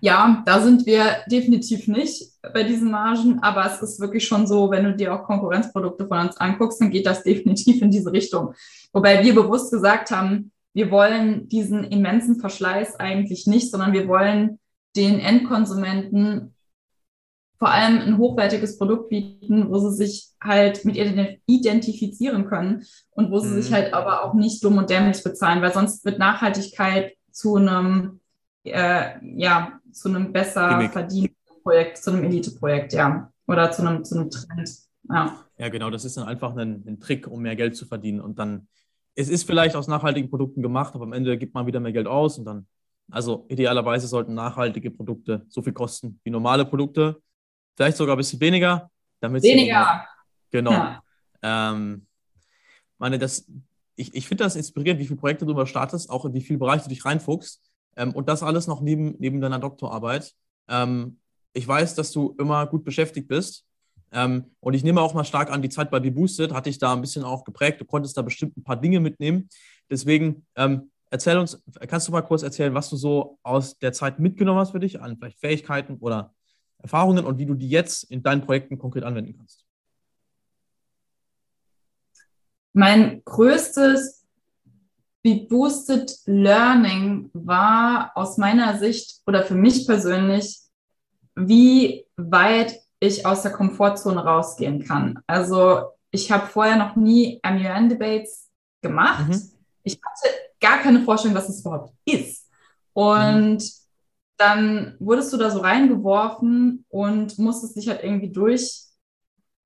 Ja, 0.00 0.42
da 0.46 0.60
sind 0.60 0.86
wir 0.86 1.04
definitiv 1.30 1.88
nicht 1.88 2.32
bei 2.54 2.62
diesen 2.62 2.90
Margen, 2.90 3.38
aber 3.40 3.66
es 3.66 3.82
ist 3.82 4.00
wirklich 4.00 4.26
schon 4.26 4.46
so, 4.46 4.70
wenn 4.70 4.84
du 4.84 4.94
dir 4.94 5.14
auch 5.14 5.24
Konkurrenzprodukte 5.24 6.06
von 6.06 6.18
uns 6.18 6.36
anguckst, 6.36 6.80
dann 6.80 6.90
geht 6.90 7.06
das 7.06 7.22
definitiv 7.24 7.82
in 7.82 7.90
diese 7.90 8.12
Richtung. 8.12 8.54
Wobei 8.92 9.22
wir 9.24 9.34
bewusst 9.34 9.72
gesagt 9.72 10.10
haben, 10.10 10.52
wir 10.74 10.90
wollen 10.90 11.48
diesen 11.48 11.84
immensen 11.84 12.38
Verschleiß 12.38 12.96
eigentlich 13.00 13.46
nicht, 13.46 13.70
sondern 13.70 13.92
wir 13.92 14.08
wollen 14.08 14.58
den 14.94 15.20
Endkonsumenten 15.20 16.54
vor 17.58 17.70
allem 17.70 18.00
ein 18.00 18.18
hochwertiges 18.18 18.76
Produkt 18.76 19.08
bieten, 19.08 19.70
wo 19.70 19.78
sie 19.78 19.92
sich 19.92 20.28
halt 20.42 20.84
mit 20.84 20.96
identifizieren 21.46 22.46
können 22.46 22.84
und 23.10 23.30
wo 23.30 23.38
sie 23.38 23.48
mhm. 23.48 23.62
sich 23.62 23.72
halt 23.72 23.94
aber 23.94 24.24
auch 24.24 24.34
nicht 24.34 24.62
dumm 24.62 24.76
und 24.76 24.90
dämlich 24.90 25.22
bezahlen, 25.24 25.62
weil 25.62 25.72
sonst 25.72 26.04
wird 26.04 26.18
Nachhaltigkeit 26.18 27.14
zu 27.30 27.56
einem, 27.56 28.20
äh, 28.64 29.12
ja, 29.22 29.80
zu 29.96 30.08
einem 30.08 30.32
besser 30.32 30.88
verdienten 30.90 31.34
Projekt, 31.62 31.98
zu 31.98 32.10
einem 32.12 32.24
Elite-Projekt, 32.24 32.92
ja, 32.92 33.32
oder 33.46 33.70
zu 33.70 33.82
einem, 33.82 34.04
zu 34.04 34.18
einem 34.18 34.30
Trend. 34.30 34.70
Ja. 35.08 35.44
ja, 35.56 35.68
genau, 35.68 35.90
das 35.90 36.04
ist 36.04 36.16
dann 36.16 36.26
einfach 36.28 36.54
ein, 36.56 36.84
ein 36.86 37.00
Trick, 37.00 37.26
um 37.26 37.40
mehr 37.40 37.56
Geld 37.56 37.76
zu 37.76 37.86
verdienen 37.86 38.20
und 38.20 38.38
dann, 38.38 38.68
es 39.14 39.28
ist 39.28 39.44
vielleicht 39.44 39.74
aus 39.76 39.88
nachhaltigen 39.88 40.28
Produkten 40.28 40.62
gemacht, 40.62 40.94
aber 40.94 41.04
am 41.04 41.12
Ende 41.12 41.38
gibt 41.38 41.54
man 41.54 41.66
wieder 41.66 41.80
mehr 41.80 41.92
Geld 41.92 42.06
aus 42.06 42.38
und 42.38 42.44
dann 42.44 42.66
also 43.10 43.46
idealerweise 43.48 44.08
sollten 44.08 44.34
nachhaltige 44.34 44.90
Produkte 44.90 45.46
so 45.48 45.62
viel 45.62 45.72
kosten 45.72 46.20
wie 46.24 46.30
normale 46.30 46.64
Produkte, 46.64 47.22
vielleicht 47.76 47.96
sogar 47.96 48.16
ein 48.16 48.18
bisschen 48.18 48.40
weniger. 48.40 48.90
Damit 49.20 49.42
weniger. 49.42 50.04
genau. 50.50 50.72
Ja. 50.72 51.02
Ähm, 51.42 52.06
meine, 52.98 53.18
das, 53.18 53.48
ich, 53.94 54.14
ich 54.14 54.26
finde 54.26 54.44
das 54.44 54.56
inspirierend, 54.56 55.00
wie 55.00 55.06
viele 55.06 55.18
Projekte 55.20 55.46
du 55.46 55.52
immer 55.52 55.66
startest, 55.66 56.10
auch 56.10 56.24
in 56.24 56.34
wie 56.34 56.40
viele 56.40 56.58
Bereiche 56.58 56.84
du 56.84 56.88
dich 56.90 57.04
reinfuchst. 57.04 57.62
Ähm, 57.96 58.12
und 58.12 58.28
das 58.28 58.42
alles 58.42 58.66
noch 58.66 58.80
neben, 58.80 59.16
neben 59.18 59.40
deiner 59.40 59.58
Doktorarbeit. 59.58 60.34
Ähm, 60.68 61.18
ich 61.52 61.66
weiß, 61.66 61.94
dass 61.94 62.12
du 62.12 62.34
immer 62.38 62.66
gut 62.66 62.84
beschäftigt 62.84 63.28
bist. 63.28 63.64
Ähm, 64.12 64.44
und 64.60 64.74
ich 64.74 64.84
nehme 64.84 65.00
auch 65.00 65.14
mal 65.14 65.24
stark 65.24 65.50
an, 65.50 65.62
die 65.62 65.68
Zeit 65.68 65.90
bei 65.90 66.00
Boosted 66.00 66.52
hat 66.52 66.66
dich 66.66 66.78
da 66.78 66.92
ein 66.92 67.00
bisschen 67.00 67.24
auch 67.24 67.44
geprägt. 67.44 67.80
Du 67.80 67.84
konntest 67.84 68.16
da 68.16 68.22
bestimmt 68.22 68.56
ein 68.56 68.62
paar 68.62 68.80
Dinge 68.80 69.00
mitnehmen. 69.00 69.48
Deswegen 69.90 70.46
ähm, 70.54 70.90
erzähl 71.10 71.38
uns, 71.38 71.62
kannst 71.88 72.08
du 72.08 72.12
mal 72.12 72.22
kurz 72.22 72.42
erzählen, 72.42 72.74
was 72.74 72.90
du 72.90 72.96
so 72.96 73.38
aus 73.42 73.78
der 73.78 73.92
Zeit 73.92 74.18
mitgenommen 74.18 74.60
hast 74.60 74.72
für 74.72 74.80
dich, 74.80 75.00
an 75.00 75.16
vielleicht 75.16 75.40
Fähigkeiten 75.40 75.96
oder 76.00 76.34
Erfahrungen 76.78 77.24
und 77.24 77.38
wie 77.38 77.46
du 77.46 77.54
die 77.54 77.68
jetzt 77.68 78.04
in 78.04 78.22
deinen 78.22 78.42
Projekten 78.42 78.78
konkret 78.78 79.04
anwenden 79.04 79.36
kannst? 79.36 79.64
Mein 82.72 83.22
größtes 83.24 84.15
Boosted 85.34 86.16
Learning 86.26 87.30
war 87.32 88.12
aus 88.14 88.38
meiner 88.38 88.78
Sicht 88.78 89.20
oder 89.26 89.42
für 89.42 89.54
mich 89.54 89.86
persönlich, 89.86 90.60
wie 91.34 92.06
weit 92.16 92.76
ich 93.00 93.26
aus 93.26 93.42
der 93.42 93.52
Komfortzone 93.52 94.24
rausgehen 94.24 94.84
kann. 94.84 95.18
Also 95.26 95.90
ich 96.10 96.30
habe 96.30 96.46
vorher 96.46 96.76
noch 96.76 96.96
nie 96.96 97.40
MUN-Debates 97.44 98.48
gemacht. 98.82 99.28
Mhm. 99.28 99.42
Ich 99.82 99.94
hatte 99.94 100.34
gar 100.60 100.78
keine 100.78 101.02
Vorstellung, 101.02 101.36
was 101.36 101.48
es 101.48 101.60
überhaupt 101.60 101.92
ist. 102.04 102.48
Und 102.92 103.58
mhm. 103.58 103.70
dann 104.38 104.96
wurdest 104.98 105.32
du 105.32 105.36
da 105.36 105.50
so 105.50 105.60
reingeworfen 105.60 106.84
und 106.88 107.38
musstest 107.38 107.76
dich 107.76 107.88
halt 107.88 108.02
irgendwie 108.02 108.30
durch, 108.30 108.84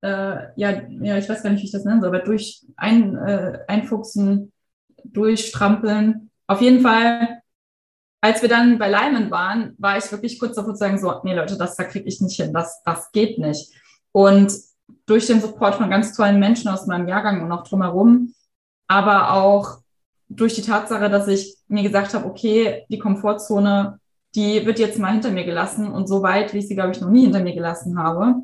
äh, 0.02 0.48
ja, 0.56 0.82
ja, 0.88 1.16
ich 1.16 1.28
weiß 1.28 1.42
gar 1.42 1.50
nicht, 1.50 1.60
wie 1.60 1.66
ich 1.66 1.72
das 1.72 1.84
nennen 1.84 2.00
soll, 2.00 2.08
aber 2.08 2.24
durch 2.24 2.64
ein, 2.76 3.16
äh, 3.16 3.60
einfuchsen, 3.68 4.52
durchstrampeln. 5.04 6.30
Auf 6.46 6.60
jeden 6.60 6.80
Fall, 6.80 7.40
als 8.20 8.42
wir 8.42 8.48
dann 8.48 8.78
bei 8.78 8.88
Lyman 8.88 9.30
waren, 9.30 9.74
war 9.78 9.98
ich 9.98 10.10
wirklich 10.10 10.38
kurz 10.38 10.56
davor 10.56 10.74
zu 10.74 10.78
sagen, 10.78 10.98
so, 10.98 11.12
nee 11.24 11.34
Leute, 11.34 11.56
das 11.56 11.76
da 11.76 11.84
kriege 11.84 12.08
ich 12.08 12.20
nicht 12.20 12.36
hin, 12.36 12.52
das, 12.52 12.82
das 12.84 13.10
geht 13.12 13.38
nicht. 13.38 13.72
Und 14.12 14.52
durch 15.06 15.26
den 15.26 15.40
Support 15.40 15.76
von 15.76 15.90
ganz 15.90 16.14
tollen 16.16 16.38
Menschen 16.38 16.68
aus 16.68 16.86
meinem 16.86 17.08
Jahrgang 17.08 17.42
und 17.42 17.52
auch 17.52 17.62
drumherum, 17.62 18.34
aber 18.88 19.32
auch 19.32 19.78
durch 20.28 20.54
die 20.54 20.62
Tatsache, 20.62 21.10
dass 21.10 21.28
ich 21.28 21.56
mir 21.68 21.82
gesagt 21.82 22.14
habe, 22.14 22.26
okay, 22.26 22.84
die 22.88 22.98
Komfortzone, 22.98 23.98
die 24.34 24.64
wird 24.64 24.78
jetzt 24.78 24.98
mal 24.98 25.12
hinter 25.12 25.30
mir 25.30 25.44
gelassen 25.44 25.90
und 25.90 26.08
so 26.08 26.22
weit, 26.22 26.54
wie 26.54 26.58
ich 26.58 26.68
sie, 26.68 26.76
glaube 26.76 26.92
ich, 26.92 27.00
noch 27.00 27.10
nie 27.10 27.22
hinter 27.22 27.42
mir 27.42 27.54
gelassen 27.54 27.98
habe. 27.98 28.42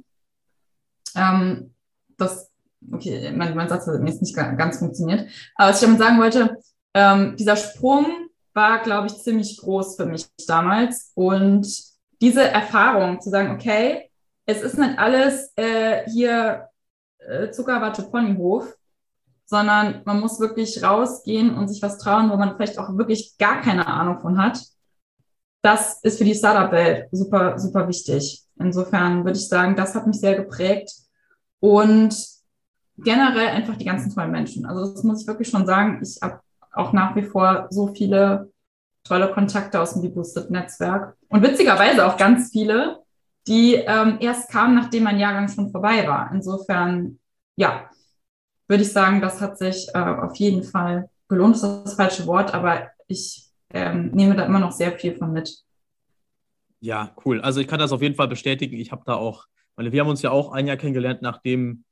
Ähm, 1.15 1.75
das, 2.17 2.46
okay, 2.93 3.33
mein, 3.33 3.55
mein 3.55 3.69
Satz 3.69 3.87
hat 3.87 4.01
jetzt 4.07 4.23
nicht 4.23 4.37
ganz 4.37 4.79
funktioniert. 4.79 5.29
Aber 5.55 5.71
was 5.71 5.81
ich 5.81 5.87
damit 5.87 6.01
sagen 6.01 6.19
wollte, 6.19 6.57
ähm, 6.95 7.37
dieser 7.37 7.57
Sprung 7.57 8.07
war, 8.55 8.83
glaube 8.83 9.09
ich, 9.09 9.23
ziemlich 9.23 9.59
groß 9.59 9.97
für 9.97 10.07
mich 10.07 10.27
damals. 10.47 11.13
Und 11.15 11.67
diese 12.21 12.43
Erfahrung 12.43 13.21
zu 13.21 13.31
sagen, 13.31 13.51
okay, 13.51 14.11
es 14.47 14.63
ist 14.63 14.79
nicht 14.79 14.99
alles 14.99 15.53
äh, 15.57 16.09
hier 16.11 16.69
äh, 17.19 17.51
Zuckerwatte 17.51 18.03
Ponyhof, 18.03 18.75
sondern 19.45 20.03
man 20.05 20.21
muss 20.21 20.41
wirklich 20.41 20.83
rausgehen 20.83 21.57
und 21.57 21.69
sich 21.69 21.83
was 21.83 21.99
trauen, 21.99 22.31
wo 22.31 22.37
man 22.37 22.57
vielleicht 22.57 22.79
auch 22.79 22.97
wirklich 22.97 23.37
gar 23.39 23.61
keine 23.61 23.87
Ahnung 23.87 24.21
von 24.21 24.39
hat. 24.39 24.59
Das 25.63 26.01
ist 26.03 26.19
für 26.19 26.25
die 26.25 26.35
Startup-Welt 26.35 27.09
super, 27.13 27.59
super 27.59 27.89
wichtig. 27.89 28.45
Insofern 28.59 29.25
würde 29.25 29.39
ich 29.39 29.49
sagen, 29.49 29.77
das 29.77 29.95
hat 29.95 30.07
mich 30.07 30.21
sehr 30.21 30.37
geprägt 30.37 30.93
und 31.61 32.36
generell 32.99 33.49
einfach 33.49 33.77
die 33.77 33.85
ganzen 33.85 34.15
tollen 34.15 34.31
Menschen. 34.31 34.67
Also 34.67 34.93
das 34.93 35.03
muss 35.05 35.23
ich 35.23 35.27
wirklich 35.27 35.49
schon 35.49 35.67
sagen. 35.67 36.01
Ich 36.03 36.19
habe 36.23 36.41
auch 36.73 36.93
nach 36.93 37.15
wie 37.17 37.23
vor 37.23 37.67
so 37.71 37.89
viele 37.89 38.51
tolle 39.05 39.31
Kontakte 39.33 39.81
aus 39.81 39.93
dem 39.93 40.03
Deboosted-Netzwerk 40.03 41.17
und 41.29 41.43
witzigerweise 41.43 42.07
auch 42.07 42.17
ganz 42.17 42.51
viele, 42.51 43.03
die 43.47 43.75
ähm, 43.75 44.19
erst 44.21 44.51
kamen, 44.51 44.75
nachdem 44.75 45.05
mein 45.05 45.19
Jahrgang 45.19 45.49
schon 45.49 45.71
vorbei 45.71 46.07
war. 46.09 46.31
Insofern, 46.33 47.19
ja, 47.55 47.89
würde 48.67 48.83
ich 48.83 48.93
sagen, 48.93 49.21
das 49.21 49.41
hat 49.41 49.59
sich 49.59 49.89
äh, 49.95 49.99
auf 49.99 50.35
jeden 50.37 50.65
Fall 50.65 51.09
gelohnt. 51.29 51.55
Das 51.55 51.63
ist 51.63 51.85
das 51.85 51.95
falsche 51.95 52.27
Wort, 52.27 52.53
aber 52.53 52.89
ich 53.07 53.49
ähm, 53.73 54.11
nehme 54.11 54.35
da 54.35 54.45
immer 54.45 54.59
noch 54.59 54.73
sehr 54.73 54.93
viel 54.93 55.15
von 55.15 55.33
mit. 55.33 55.63
Ja, 56.81 57.15
cool. 57.25 57.41
Also 57.41 57.61
ich 57.61 57.69
kann 57.69 57.79
das 57.79 57.93
auf 57.93 58.03
jeden 58.03 58.17
Fall 58.17 58.29
bestätigen. 58.29 58.77
Ich 58.77 58.91
habe 58.93 59.03
da 59.07 59.15
auch, 59.15 59.47
weil 59.77 59.93
wir 59.93 60.01
haben 60.01 60.09
uns 60.09 60.23
ja 60.23 60.31
auch 60.31 60.53
ein 60.53 60.67
Jahr 60.67 60.77
kennengelernt, 60.77 61.23
nachdem 61.23 61.85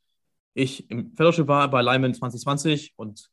ich 0.55 0.91
im 0.91 1.15
Fellowship 1.15 1.49
war 1.49 1.69
bei 1.71 1.83
Lyman 1.83 2.15
2020 2.15 2.95
und 2.97 3.31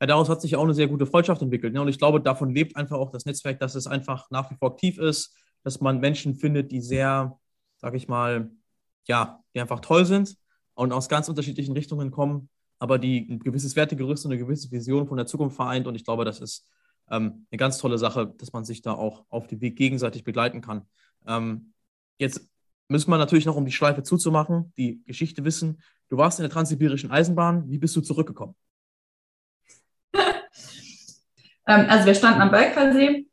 ja, 0.00 0.06
daraus 0.06 0.28
hat 0.28 0.40
sich 0.40 0.56
auch 0.56 0.64
eine 0.64 0.74
sehr 0.74 0.88
gute 0.88 1.06
Freundschaft 1.06 1.42
entwickelt. 1.42 1.74
Ne? 1.74 1.82
Und 1.82 1.88
ich 1.88 1.98
glaube, 1.98 2.20
davon 2.20 2.54
lebt 2.54 2.76
einfach 2.76 2.96
auch 2.96 3.10
das 3.10 3.26
Netzwerk, 3.26 3.60
dass 3.60 3.74
es 3.74 3.86
einfach 3.86 4.30
nach 4.30 4.50
wie 4.50 4.56
vor 4.56 4.70
aktiv 4.70 4.98
ist, 4.98 5.36
dass 5.62 5.80
man 5.80 6.00
Menschen 6.00 6.34
findet, 6.34 6.72
die 6.72 6.80
sehr, 6.80 7.38
sag 7.76 7.94
ich 7.94 8.08
mal, 8.08 8.50
ja, 9.06 9.42
die 9.54 9.60
einfach 9.60 9.80
toll 9.80 10.06
sind 10.06 10.36
und 10.74 10.92
aus 10.92 11.08
ganz 11.08 11.28
unterschiedlichen 11.28 11.74
Richtungen 11.74 12.10
kommen 12.10 12.48
aber 12.80 12.98
die 12.98 13.28
ein 13.30 13.38
gewisses 13.38 13.76
Wertegerüst 13.76 14.24
und 14.24 14.32
eine 14.32 14.40
gewisse 14.40 14.70
Vision 14.72 15.06
von 15.06 15.18
der 15.18 15.26
Zukunft 15.26 15.54
vereint. 15.54 15.86
Und 15.86 15.94
ich 15.94 16.04
glaube, 16.04 16.24
das 16.24 16.40
ist 16.40 16.66
ähm, 17.10 17.46
eine 17.50 17.58
ganz 17.58 17.78
tolle 17.78 17.98
Sache, 17.98 18.34
dass 18.38 18.52
man 18.52 18.64
sich 18.64 18.82
da 18.82 18.94
auch 18.94 19.26
auf 19.28 19.46
dem 19.46 19.60
Weg 19.60 19.76
gegenseitig 19.76 20.24
begleiten 20.24 20.62
kann. 20.62 20.86
Ähm, 21.26 21.74
jetzt 22.18 22.49
müssen 22.90 23.10
wir 23.10 23.18
natürlich 23.18 23.46
noch, 23.46 23.56
um 23.56 23.64
die 23.64 23.72
Schleife 23.72 24.02
zuzumachen, 24.02 24.72
die 24.76 25.02
Geschichte 25.06 25.44
wissen. 25.44 25.80
Du 26.08 26.16
warst 26.16 26.38
in 26.38 26.42
der 26.42 26.50
transsibirischen 26.50 27.10
Eisenbahn. 27.10 27.68
Wie 27.70 27.78
bist 27.78 27.96
du 27.96 28.00
zurückgekommen? 28.00 28.54
Ähm, 31.66 31.86
also 31.88 32.06
wir 32.06 32.14
standen 32.14 32.40
am 32.40 32.50
Balkalsee 32.50 33.26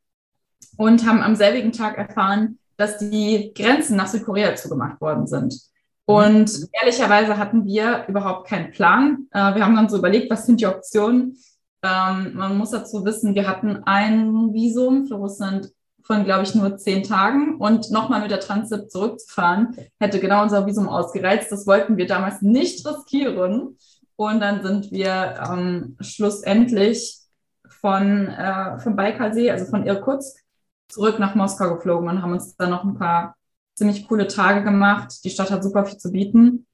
und 0.76 1.08
haben 1.08 1.22
am 1.22 1.36
selbigen 1.36 1.72
Tag 1.72 1.98
erfahren, 1.98 2.60
dass 2.76 2.98
die 2.98 3.54
Grenzen 3.56 3.96
nach 3.96 4.08
Südkorea 4.08 4.54
zugemacht 4.54 5.00
worden 5.00 5.26
sind. 5.26 5.58
Und 6.06 6.67
ehrlicherweise 6.74 7.38
hatten 7.38 7.65
wir 7.65 8.06
überhaupt 8.08 8.48
keinen 8.48 8.72
Plan. 8.72 9.28
Äh, 9.32 9.56
wir 9.56 9.65
haben 9.65 9.76
dann 9.76 9.89
so 9.89 9.98
überlegt, 9.98 10.30
was 10.30 10.46
sind 10.46 10.60
die 10.60 10.67
Optionen? 10.67 11.38
Ähm, 11.82 12.34
man 12.36 12.58
muss 12.58 12.72
dazu 12.72 13.04
wissen, 13.06 13.34
wir 13.34 13.48
hatten 13.48 13.84
ein 13.86 14.54
Visum 14.54 15.08
für 15.08 15.15
Russland 15.15 15.72
von, 16.08 16.24
glaube 16.24 16.43
ich, 16.43 16.56
nur 16.56 16.78
zehn 16.78 17.04
Tagen 17.04 17.58
und 17.58 17.91
nochmal 17.91 18.22
mit 18.22 18.32
der 18.32 18.39
Transit 18.39 18.89
zurückzufahren, 18.89 19.76
hätte 20.00 20.20
genau 20.20 20.41
unser 20.41 20.65
Visum 20.65 20.88
ausgereizt. 20.88 21.52
Das 21.52 21.67
wollten 21.67 21.98
wir 21.98 22.08
damals 22.08 22.41
nicht 22.41 22.88
riskieren. 22.88 23.78
Und 24.15 24.39
dann 24.39 24.63
sind 24.63 24.91
wir 24.91 25.36
ähm, 25.52 25.98
schlussendlich 26.00 27.20
von, 27.67 28.28
äh, 28.30 28.80
vom 28.80 28.96
Baikalsee, 28.96 29.52
also 29.52 29.65
von 29.65 29.86
Irkutsk, 29.86 30.39
zurück 30.88 31.20
nach 31.20 31.36
Moskau 31.36 31.76
geflogen 31.76 32.08
und 32.08 32.22
haben 32.22 32.32
uns 32.32 32.56
dann 32.56 32.70
noch 32.70 32.86
ein 32.86 32.98
paar 32.98 33.36
ziemlich 33.76 34.08
coole 34.08 34.28
Tage 34.28 34.63
gemacht. 34.63 35.24
Die 35.26 35.30
Stadt 35.30 35.52
hat 35.52 35.63
super 35.63 35.86
viel 35.86 35.98
zu 35.98 36.12
bieten 36.12 36.65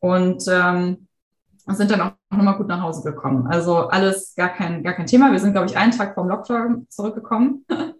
und 0.00 0.44
ähm, 0.48 1.08
sind 1.66 1.90
dann 1.90 2.00
auch 2.02 2.12
nochmal 2.30 2.58
gut 2.58 2.68
nach 2.68 2.82
Hause 2.82 3.02
gekommen. 3.02 3.46
Also 3.46 3.88
alles 3.88 4.34
gar 4.36 4.50
kein, 4.50 4.82
gar 4.82 4.92
kein 4.92 5.06
Thema. 5.06 5.32
Wir 5.32 5.40
sind, 5.40 5.52
glaube 5.52 5.68
ich, 5.68 5.76
einen 5.76 5.92
Tag 5.92 6.14
vom 6.14 6.28
Lockdown 6.28 6.86
zurückgekommen. 6.90 7.64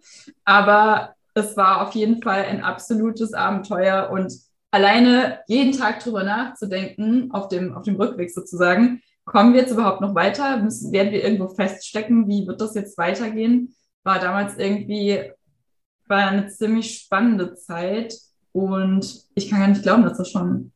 Aber 0.45 1.15
es 1.33 1.57
war 1.57 1.81
auf 1.81 1.93
jeden 1.95 2.21
Fall 2.21 2.43
ein 2.43 2.63
absolutes 2.63 3.33
Abenteuer 3.33 4.09
und 4.11 4.33
alleine 4.71 5.39
jeden 5.47 5.77
Tag 5.77 5.99
drüber 5.99 6.23
nachzudenken, 6.23 7.31
auf 7.31 7.47
dem, 7.47 7.73
auf 7.73 7.83
dem 7.83 7.95
Rückweg 7.95 8.31
sozusagen, 8.31 9.01
kommen 9.25 9.53
wir 9.53 9.61
jetzt 9.61 9.71
überhaupt 9.71 10.01
noch 10.01 10.15
weiter? 10.15 10.57
Müssen, 10.57 10.91
werden 10.91 11.11
wir 11.11 11.23
irgendwo 11.23 11.47
feststecken? 11.47 12.27
Wie 12.27 12.47
wird 12.47 12.59
das 12.61 12.75
jetzt 12.75 12.97
weitergehen? 12.97 13.75
War 14.03 14.19
damals 14.19 14.57
irgendwie, 14.57 15.31
war 16.07 16.27
eine 16.27 16.47
ziemlich 16.47 16.97
spannende 16.97 17.55
Zeit 17.55 18.15
und 18.51 19.25
ich 19.35 19.49
kann 19.49 19.59
gar 19.59 19.67
nicht 19.69 19.83
glauben, 19.83 20.03
dass 20.03 20.17
das 20.17 20.31
schon 20.31 20.71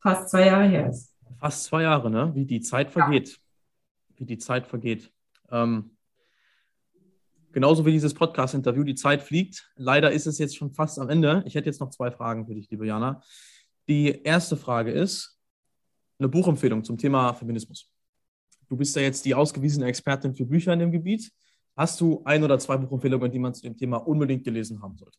fast 0.00 0.30
zwei 0.30 0.46
Jahre 0.46 0.64
her 0.64 0.88
ist. 0.90 1.14
Fast 1.38 1.64
zwei 1.64 1.82
Jahre, 1.82 2.10
ne? 2.10 2.34
Wie 2.34 2.44
die 2.44 2.60
Zeit 2.60 2.90
vergeht. 2.90 3.28
Ja. 3.28 3.36
Wie 4.16 4.26
die 4.26 4.38
Zeit 4.38 4.66
vergeht. 4.66 5.10
Ähm, 5.50 5.96
genauso 7.52 7.84
wie 7.86 7.92
dieses 7.92 8.14
Podcast-Interview, 8.14 8.84
die 8.84 8.94
Zeit 8.94 9.22
fliegt. 9.22 9.70
Leider 9.76 10.10
ist 10.12 10.26
es 10.26 10.38
jetzt 10.38 10.56
schon 10.56 10.72
fast 10.72 10.98
am 10.98 11.08
Ende. 11.08 11.42
Ich 11.46 11.54
hätte 11.54 11.66
jetzt 11.66 11.80
noch 11.80 11.90
zwei 11.90 12.10
Fragen 12.10 12.46
für 12.46 12.54
dich, 12.54 12.70
liebe 12.70 12.86
Jana. 12.86 13.22
Die 13.88 14.22
erste 14.22 14.56
Frage 14.56 14.92
ist 14.92 15.38
eine 16.18 16.28
Buchempfehlung 16.28 16.84
zum 16.84 16.98
Thema 16.98 17.32
Feminismus. 17.32 17.90
Du 18.68 18.76
bist 18.76 18.94
ja 18.94 19.02
jetzt 19.02 19.24
die 19.24 19.34
ausgewiesene 19.34 19.86
Expertin 19.86 20.34
für 20.34 20.44
Bücher 20.44 20.72
in 20.72 20.78
dem 20.78 20.92
Gebiet. 20.92 21.32
Hast 21.76 22.00
du 22.00 22.22
ein 22.24 22.44
oder 22.44 22.58
zwei 22.58 22.76
Buchempfehlungen, 22.76 23.30
die 23.32 23.38
man 23.38 23.54
zu 23.54 23.62
dem 23.62 23.76
Thema 23.76 23.96
unbedingt 23.96 24.44
gelesen 24.44 24.80
haben 24.82 24.96
sollte? 24.96 25.18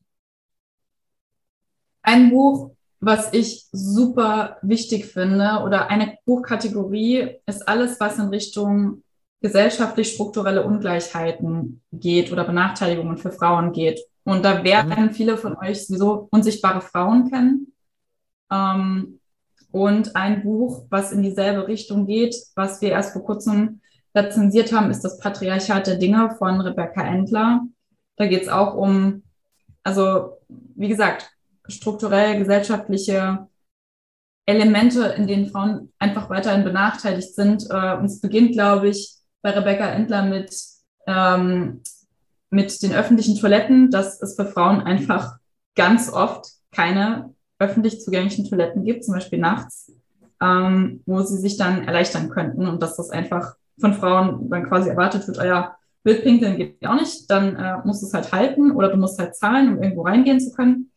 Ein 2.01 2.29
Buch, 2.29 2.75
was 2.99 3.33
ich 3.33 3.67
super 3.71 4.57
wichtig 4.61 5.05
finde, 5.05 5.61
oder 5.65 5.89
eine 5.89 6.17
Buchkategorie 6.25 7.39
ist 7.45 7.67
alles, 7.67 7.99
was 7.99 8.19
in 8.19 8.29
Richtung 8.29 9.03
gesellschaftlich 9.41 10.13
strukturelle 10.13 10.63
Ungleichheiten 10.63 11.81
geht 11.91 12.31
oder 12.31 12.43
Benachteiligungen 12.43 13.17
für 13.17 13.31
Frauen 13.31 13.71
geht. 13.71 13.99
Und 14.23 14.45
da 14.45 14.63
werden 14.63 15.07
mhm. 15.07 15.11
viele 15.11 15.37
von 15.37 15.57
euch 15.57 15.87
sowieso 15.87 16.27
unsichtbare 16.31 16.81
Frauen 16.81 17.29
kennen. 17.29 17.73
Ähm, 18.51 19.19
und 19.71 20.15
ein 20.15 20.43
Buch, 20.43 20.85
was 20.89 21.11
in 21.11 21.23
dieselbe 21.23 21.67
Richtung 21.67 22.05
geht, 22.05 22.35
was 22.55 22.81
wir 22.81 22.89
erst 22.89 23.13
vor 23.13 23.23
kurzem 23.23 23.81
rezensiert 24.13 24.73
haben, 24.73 24.91
ist 24.91 25.01
das 25.01 25.17
Patriarchat 25.17 25.87
der 25.87 25.95
Dinge 25.95 26.35
von 26.37 26.59
Rebecca 26.61 27.01
Endler. 27.01 27.61
Da 28.17 28.27
geht 28.27 28.43
es 28.43 28.49
auch 28.49 28.75
um, 28.75 29.23
also 29.83 30.37
wie 30.49 30.89
gesagt, 30.89 31.31
strukturell 31.67 32.37
gesellschaftliche 32.37 33.47
Elemente, 34.45 35.05
in 35.17 35.27
denen 35.27 35.47
Frauen 35.47 35.93
einfach 35.97 36.29
weiterhin 36.29 36.65
benachteiligt 36.65 37.33
sind. 37.33 37.65
Äh, 37.69 37.95
und 37.95 38.05
es 38.05 38.19
beginnt, 38.19 38.51
glaube 38.51 38.89
ich, 38.89 39.20
bei 39.41 39.51
Rebecca 39.51 39.85
Endler 39.89 40.23
mit, 40.23 40.55
ähm, 41.07 41.81
mit 42.49 42.81
den 42.83 42.93
öffentlichen 42.93 43.37
Toiletten, 43.37 43.91
dass 43.91 44.21
es 44.21 44.35
für 44.35 44.45
Frauen 44.45 44.81
einfach 44.81 45.37
ganz 45.75 46.11
oft 46.11 46.47
keine 46.71 47.33
öffentlich 47.59 48.01
zugänglichen 48.01 48.49
Toiletten 48.49 48.83
gibt, 48.83 49.05
zum 49.05 49.13
Beispiel 49.13 49.39
nachts, 49.39 49.91
ähm, 50.41 51.01
wo 51.05 51.21
sie 51.21 51.37
sich 51.37 51.57
dann 51.57 51.87
erleichtern 51.87 52.29
könnten 52.29 52.67
und 52.67 52.81
dass 52.81 52.97
das 52.97 53.09
einfach 53.09 53.55
von 53.79 53.93
Frauen 53.93 54.49
dann 54.49 54.67
quasi 54.67 54.89
erwartet 54.89 55.27
wird, 55.27 55.39
oh 55.39 55.43
ja, 55.43 55.75
Wildpinkeln 56.03 56.57
geht 56.57 56.81
ja 56.81 56.91
auch 56.91 56.99
nicht, 56.99 57.29
dann 57.29 57.55
äh, 57.55 57.77
musst 57.85 58.01
du 58.01 58.07
es 58.07 58.13
halt 58.13 58.31
halten 58.31 58.71
oder 58.71 58.89
du 58.89 58.97
musst 58.97 59.19
halt 59.19 59.35
zahlen, 59.35 59.69
um 59.69 59.83
irgendwo 59.83 60.01
reingehen 60.01 60.39
zu 60.39 60.51
können. 60.51 60.91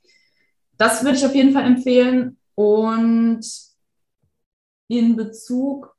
Das 0.78 1.04
würde 1.04 1.16
ich 1.16 1.26
auf 1.26 1.34
jeden 1.34 1.52
Fall 1.52 1.64
empfehlen. 1.64 2.38
Und 2.54 3.44
in 4.88 5.16
Bezug 5.16 5.93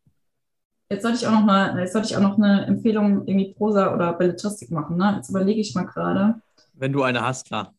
Jetzt 0.90 1.02
sollte 1.02 1.18
ich 1.18 1.28
auch 1.28 1.32
noch 1.32 1.46
mal, 1.46 1.80
jetzt 1.80 1.94
sollte 1.94 2.08
ich 2.08 2.16
auch 2.16 2.22
noch 2.22 2.38
eine 2.38 2.66
Empfehlung 2.66 3.28
irgendwie 3.28 3.54
Prosa 3.54 3.94
oder 3.94 4.14
Belletristik 4.14 4.70
machen. 4.72 4.98
Ne? 4.98 5.14
Jetzt 5.16 5.30
überlege 5.30 5.60
ich 5.60 5.74
mal 5.74 5.86
gerade. 5.86 6.42
Wenn 6.74 6.94
du 6.94 7.02
eine 7.02 7.22
hast, 7.22 7.48
klar. 7.48 7.74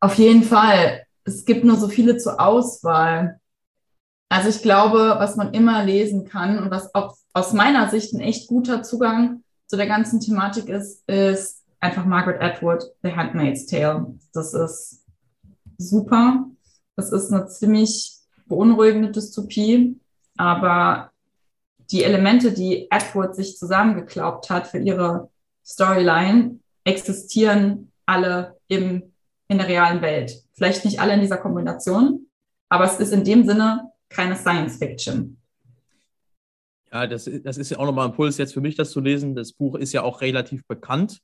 Auf 0.00 0.14
jeden 0.14 0.44
Fall. 0.44 1.02
Es 1.24 1.44
gibt 1.44 1.64
nur 1.64 1.76
so 1.76 1.88
viele 1.88 2.16
zur 2.16 2.40
Auswahl. 2.40 3.40
Also 4.28 4.48
ich 4.50 4.62
glaube, 4.62 5.16
was 5.18 5.36
man 5.36 5.52
immer 5.52 5.84
lesen 5.84 6.24
kann 6.24 6.58
und 6.58 6.70
was 6.70 6.94
auch 6.94 7.16
aus 7.32 7.52
meiner 7.52 7.88
Sicht 7.88 8.12
ein 8.14 8.20
echt 8.20 8.48
guter 8.48 8.82
Zugang 8.82 9.42
zu 9.66 9.76
der 9.76 9.86
ganzen 9.86 10.20
Thematik 10.20 10.68
ist, 10.68 11.08
ist 11.08 11.64
einfach 11.80 12.04
Margaret 12.04 12.40
Atwood, 12.40 12.84
The 13.02 13.14
Handmaid's 13.14 13.66
Tale. 13.66 14.14
Das 14.32 14.54
ist 14.54 15.04
super. 15.76 16.46
Das 16.96 17.12
ist 17.12 17.32
eine 17.32 17.48
ziemlich 17.48 18.18
beunruhigende 18.46 19.10
Dystopie, 19.10 20.00
aber 20.36 21.10
die 21.90 22.04
Elemente, 22.04 22.52
die 22.52 22.86
Atwood 22.90 23.34
sich 23.34 23.56
zusammengeklaubt 23.56 24.50
hat 24.50 24.66
für 24.66 24.78
ihre 24.78 25.30
Storyline, 25.64 26.60
existieren 26.84 27.92
alle 28.06 28.56
im, 28.68 29.12
in 29.48 29.58
der 29.58 29.68
realen 29.68 30.02
Welt. 30.02 30.42
Vielleicht 30.54 30.84
nicht 30.84 31.00
alle 31.00 31.14
in 31.14 31.20
dieser 31.20 31.38
Kombination, 31.38 32.26
aber 32.68 32.84
es 32.84 32.98
ist 32.98 33.12
in 33.12 33.24
dem 33.24 33.46
Sinne 33.46 33.92
keine 34.08 34.36
Science 34.36 34.76
Fiction. 34.76 35.38
Ja, 36.90 37.06
das, 37.06 37.30
das 37.42 37.58
ist 37.58 37.70
ja 37.70 37.78
auch 37.78 37.84
nochmal 37.84 38.06
ein 38.06 38.12
Impuls 38.12 38.38
jetzt 38.38 38.54
für 38.54 38.62
mich, 38.62 38.74
das 38.74 38.90
zu 38.90 39.00
lesen. 39.00 39.34
Das 39.34 39.52
Buch 39.52 39.74
ist 39.74 39.92
ja 39.92 40.02
auch 40.02 40.22
relativ 40.22 40.66
bekannt 40.66 41.20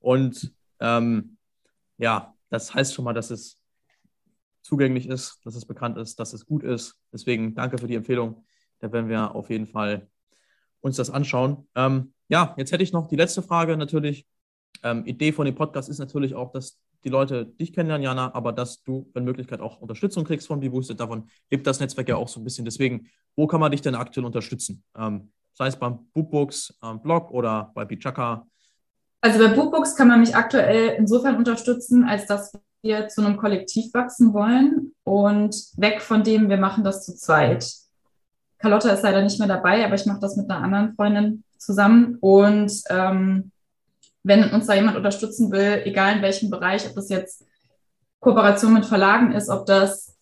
und 0.00 0.52
ähm, 0.80 1.36
ja, 1.98 2.34
das 2.50 2.74
heißt 2.74 2.94
schon 2.94 3.04
mal, 3.04 3.14
dass 3.14 3.30
es 3.30 3.58
zugänglich 4.62 5.08
ist, 5.08 5.40
dass 5.44 5.54
es 5.54 5.64
bekannt 5.64 5.96
ist, 5.96 6.18
dass 6.18 6.32
es 6.32 6.44
gut 6.44 6.64
ist. 6.64 6.98
Deswegen 7.12 7.54
danke 7.54 7.78
für 7.78 7.86
die 7.86 7.94
Empfehlung. 7.94 8.44
Da 8.80 8.92
werden 8.92 9.08
wir 9.08 9.34
auf 9.34 9.50
jeden 9.50 9.66
Fall 9.66 10.08
uns 10.80 10.96
das 10.96 11.10
anschauen. 11.10 11.68
Ähm, 11.74 12.12
ja, 12.28 12.54
jetzt 12.56 12.72
hätte 12.72 12.82
ich 12.82 12.92
noch 12.92 13.08
die 13.08 13.16
letzte 13.16 13.42
Frage 13.42 13.76
natürlich. 13.76 14.26
Ähm, 14.82 15.04
Idee 15.06 15.32
von 15.32 15.46
dem 15.46 15.54
Podcast 15.54 15.88
ist 15.88 15.98
natürlich 15.98 16.34
auch, 16.34 16.52
dass 16.52 16.78
die 17.04 17.08
Leute 17.08 17.46
dich 17.46 17.72
kennenlernen, 17.72 18.04
Jana, 18.04 18.34
aber 18.34 18.52
dass 18.52 18.82
du, 18.82 19.08
wenn 19.14 19.24
Möglichkeit, 19.24 19.60
auch 19.60 19.80
Unterstützung 19.80 20.24
kriegst 20.24 20.46
von 20.46 20.60
BeBoosted. 20.60 20.98
Davon 20.98 21.28
lebt 21.50 21.66
das 21.66 21.80
Netzwerk 21.80 22.08
ja 22.08 22.16
auch 22.16 22.28
so 22.28 22.40
ein 22.40 22.44
bisschen. 22.44 22.64
Deswegen, 22.64 23.08
wo 23.36 23.46
kann 23.46 23.60
man 23.60 23.70
dich 23.70 23.80
denn 23.80 23.94
aktuell 23.94 24.26
unterstützen? 24.26 24.82
Ähm, 24.98 25.30
sei 25.52 25.68
es 25.68 25.76
beim 25.76 26.06
Bookbooks 26.12 26.76
ähm, 26.82 27.00
Blog 27.00 27.30
oder 27.30 27.70
bei 27.74 27.84
Bichaka. 27.84 28.46
Also 29.20 29.38
bei 29.38 29.48
Bookbooks 29.54 29.96
kann 29.96 30.08
man 30.08 30.20
mich 30.20 30.34
aktuell 30.34 30.96
insofern 30.98 31.36
unterstützen, 31.36 32.04
als 32.04 32.26
dass 32.26 32.52
wir 32.82 33.08
zu 33.08 33.24
einem 33.24 33.36
Kollektiv 33.36 33.92
wachsen 33.94 34.32
wollen 34.34 34.92
und 35.04 35.54
weg 35.76 36.02
von 36.02 36.22
dem, 36.22 36.48
wir 36.48 36.58
machen 36.58 36.84
das 36.84 37.04
zu 37.04 37.14
zweit. 37.14 37.85
Carlotta 38.58 38.90
ist 38.90 39.02
leider 39.02 39.22
nicht 39.22 39.38
mehr 39.38 39.48
dabei, 39.48 39.84
aber 39.84 39.94
ich 39.94 40.06
mache 40.06 40.20
das 40.20 40.36
mit 40.36 40.50
einer 40.50 40.62
anderen 40.62 40.94
Freundin 40.94 41.44
zusammen. 41.58 42.16
Und 42.20 42.72
ähm, 42.88 43.50
wenn 44.22 44.50
uns 44.50 44.66
da 44.66 44.74
jemand 44.74 44.96
unterstützen 44.96 45.52
will, 45.52 45.82
egal 45.84 46.16
in 46.16 46.22
welchem 46.22 46.50
Bereich, 46.50 46.86
ob 46.88 46.94
das 46.94 47.08
jetzt 47.08 47.44
Kooperation 48.20 48.72
mit 48.72 48.86
Verlagen 48.86 49.32
ist, 49.32 49.48
ob 49.48 49.66
das 49.66 50.16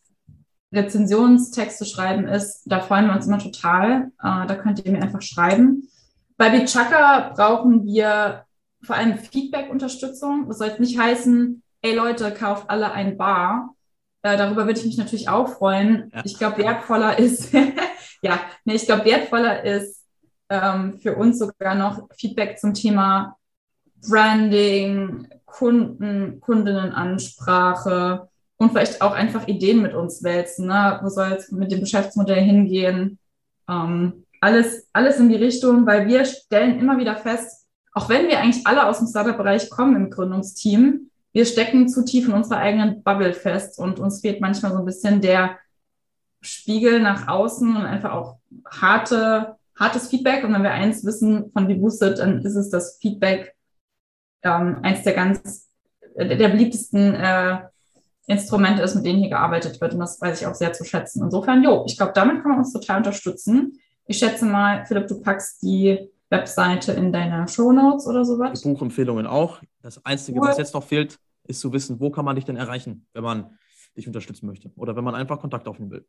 Rezensionstexte 0.72 1.84
schreiben 1.84 2.26
ist, 2.26 2.62
da 2.66 2.80
freuen 2.80 3.06
wir 3.06 3.14
uns 3.14 3.26
immer 3.26 3.38
total. 3.38 4.10
Äh, 4.22 4.46
da 4.46 4.54
könnt 4.56 4.84
ihr 4.84 4.92
mir 4.92 5.02
einfach 5.02 5.22
schreiben. 5.22 5.88
Bei 6.36 6.50
Bichaka 6.50 7.32
brauchen 7.34 7.86
wir 7.86 8.44
vor 8.82 8.96
allem 8.96 9.16
Feedback-Unterstützung. 9.18 10.48
Das 10.48 10.58
soll 10.58 10.68
jetzt 10.68 10.80
nicht 10.80 10.98
heißen, 10.98 11.62
ey 11.82 11.94
Leute, 11.94 12.32
kauft 12.32 12.68
alle 12.68 12.92
ein 12.92 13.16
Bar. 13.16 13.74
Äh, 14.22 14.36
darüber 14.36 14.66
würde 14.66 14.80
ich 14.80 14.86
mich 14.86 14.98
natürlich 14.98 15.28
auch 15.28 15.48
freuen. 15.48 16.10
Ja. 16.12 16.22
Ich 16.24 16.38
glaube, 16.38 16.58
wertvoller 16.58 17.18
ist, 17.18 17.54
ja, 18.24 18.40
nee, 18.64 18.74
ich 18.74 18.86
glaube, 18.86 19.04
wertvoller 19.04 19.62
ist 19.64 20.02
ähm, 20.48 20.98
für 20.98 21.14
uns 21.14 21.38
sogar 21.38 21.74
noch 21.74 22.08
Feedback 22.16 22.58
zum 22.58 22.72
Thema 22.72 23.36
Branding, 24.08 25.28
Kunden, 25.44 26.40
Kundinnenansprache 26.40 28.28
und 28.56 28.70
vielleicht 28.70 29.02
auch 29.02 29.12
einfach 29.12 29.46
Ideen 29.46 29.82
mit 29.82 29.94
uns 29.94 30.22
wälzen. 30.22 30.66
Ne? 30.66 30.98
Wo 31.02 31.08
soll 31.08 31.32
es 31.32 31.52
mit 31.52 31.70
dem 31.70 31.80
Geschäftsmodell 31.80 32.42
hingehen? 32.42 33.18
Ähm, 33.68 34.24
alles, 34.40 34.88
alles 34.92 35.18
in 35.18 35.28
die 35.28 35.36
Richtung, 35.36 35.86
weil 35.86 36.06
wir 36.06 36.24
stellen 36.24 36.78
immer 36.78 36.98
wieder 36.98 37.16
fest, 37.16 37.66
auch 37.92 38.08
wenn 38.08 38.26
wir 38.26 38.40
eigentlich 38.40 38.66
alle 38.66 38.86
aus 38.86 38.98
dem 38.98 39.06
Startup-Bereich 39.06 39.70
kommen 39.70 39.96
im 39.96 40.10
Gründungsteam, 40.10 41.10
wir 41.32 41.44
stecken 41.44 41.88
zu 41.88 42.04
tief 42.04 42.28
in 42.28 42.32
unserer 42.32 42.58
eigenen 42.58 43.02
Bubble 43.02 43.34
fest 43.34 43.78
und 43.78 43.98
uns 43.98 44.20
fehlt 44.20 44.40
manchmal 44.40 44.72
so 44.72 44.78
ein 44.78 44.84
bisschen 44.84 45.20
der 45.20 45.58
Spiegel 46.44 47.00
nach 47.00 47.28
außen 47.28 47.76
und 47.76 47.84
einfach 47.84 48.12
auch 48.12 48.38
harte, 48.70 49.56
hartes 49.78 50.08
Feedback. 50.08 50.44
Und 50.44 50.52
wenn 50.52 50.62
wir 50.62 50.70
eins 50.70 51.04
wissen 51.04 51.50
von 51.52 51.66
Beboosted, 51.66 52.18
dann 52.18 52.42
ist 52.42 52.56
es 52.56 52.70
das 52.70 52.98
Feedback 53.00 53.54
ähm, 54.42 54.78
eins 54.82 55.02
der 55.02 55.14
ganz, 55.14 55.70
der, 56.16 56.36
der 56.36 56.48
beliebtesten 56.48 57.14
äh, 57.14 57.60
Instrumente 58.26 58.82
ist, 58.82 58.94
mit 58.94 59.04
denen 59.04 59.20
hier 59.20 59.30
gearbeitet 59.30 59.80
wird. 59.80 59.94
Und 59.94 60.00
das 60.00 60.20
weiß 60.20 60.40
ich 60.40 60.46
auch 60.46 60.54
sehr 60.54 60.72
zu 60.72 60.84
schätzen. 60.84 61.22
Insofern, 61.22 61.62
jo, 61.62 61.84
ich 61.86 61.96
glaube, 61.96 62.12
damit 62.14 62.42
kann 62.42 62.52
man 62.52 62.58
uns 62.60 62.72
total 62.72 62.98
unterstützen. 62.98 63.78
Ich 64.06 64.18
schätze 64.18 64.44
mal, 64.46 64.84
Philipp, 64.86 65.08
du 65.08 65.20
packst 65.20 65.62
die 65.62 66.10
Webseite 66.30 66.92
in 66.92 67.12
deine 67.12 67.46
Show 67.48 67.72
Notes 67.72 68.06
oder 68.06 68.24
sowas. 68.24 68.60
Die 68.60 68.68
Buchempfehlungen 68.68 69.26
auch. 69.26 69.60
Das 69.82 70.04
Einzige, 70.04 70.40
cool. 70.40 70.48
was 70.48 70.58
jetzt 70.58 70.74
noch 70.74 70.84
fehlt, 70.84 71.18
ist 71.46 71.60
zu 71.60 71.72
wissen, 71.72 72.00
wo 72.00 72.10
kann 72.10 72.24
man 72.24 72.36
dich 72.36 72.44
denn 72.44 72.56
erreichen, 72.56 73.06
wenn 73.12 73.22
man 73.22 73.58
dich 73.96 74.06
unterstützen 74.06 74.46
möchte 74.46 74.70
oder 74.76 74.96
wenn 74.96 75.04
man 75.04 75.14
einfach 75.14 75.40
Kontakt 75.40 75.68
aufnehmen 75.68 75.90
will. 75.90 76.06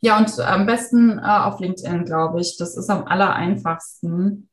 Ja, 0.00 0.18
und 0.18 0.38
am 0.40 0.66
besten 0.66 1.18
äh, 1.18 1.22
auf 1.22 1.60
LinkedIn, 1.60 2.04
glaube 2.04 2.40
ich. 2.40 2.56
Das 2.58 2.76
ist 2.76 2.90
am 2.90 3.04
aller 3.04 3.34
einfachsten 3.34 4.48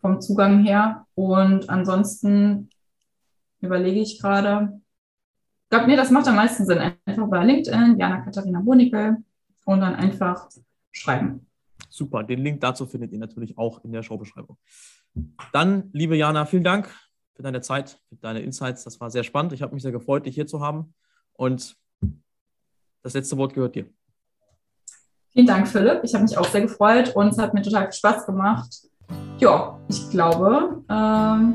vom 0.00 0.20
Zugang 0.20 0.64
her. 0.64 1.06
Und 1.14 1.68
ansonsten 1.68 2.70
Überlege 3.60 4.00
ich 4.00 4.20
gerade. 4.20 4.80
Ich 5.64 5.70
glaube, 5.70 5.86
nee, 5.86 5.96
das 5.96 6.10
macht 6.10 6.28
am 6.28 6.36
meisten 6.36 6.64
Sinn. 6.64 6.78
Einfach 6.78 7.28
bei 7.28 7.44
LinkedIn, 7.44 7.98
Jana 7.98 8.20
Katharina 8.20 8.60
Bonickel 8.60 9.16
und 9.64 9.80
dann 9.80 9.94
einfach 9.94 10.48
schreiben. 10.92 11.46
Super, 11.90 12.22
den 12.22 12.40
Link 12.40 12.60
dazu 12.60 12.86
findet 12.86 13.12
ihr 13.12 13.18
natürlich 13.18 13.58
auch 13.58 13.84
in 13.84 13.92
der 13.92 14.02
Showbeschreibung. 14.02 14.56
Dann, 15.52 15.90
liebe 15.92 16.16
Jana, 16.16 16.46
vielen 16.46 16.64
Dank 16.64 16.94
für 17.34 17.42
deine 17.42 17.60
Zeit, 17.60 18.00
für 18.08 18.16
deine 18.16 18.40
Insights. 18.40 18.84
Das 18.84 19.00
war 19.00 19.10
sehr 19.10 19.24
spannend. 19.24 19.52
Ich 19.52 19.62
habe 19.62 19.74
mich 19.74 19.82
sehr 19.82 19.92
gefreut, 19.92 20.26
dich 20.26 20.34
hier 20.34 20.46
zu 20.46 20.60
haben. 20.60 20.94
Und 21.32 21.76
das 23.02 23.14
letzte 23.14 23.36
Wort 23.36 23.54
gehört 23.54 23.74
dir. 23.74 23.86
Vielen 25.32 25.46
Dank, 25.46 25.68
Philipp. 25.68 26.00
Ich 26.02 26.14
habe 26.14 26.24
mich 26.24 26.36
auch 26.36 26.46
sehr 26.46 26.62
gefreut 26.62 27.14
und 27.14 27.28
es 27.28 27.38
hat 27.38 27.54
mir 27.54 27.62
total 27.62 27.84
viel 27.84 27.92
Spaß 27.92 28.26
gemacht. 28.26 28.68
Ja, 29.38 29.78
ich 29.88 30.10
glaube, 30.10 30.82
ähm, 30.90 31.54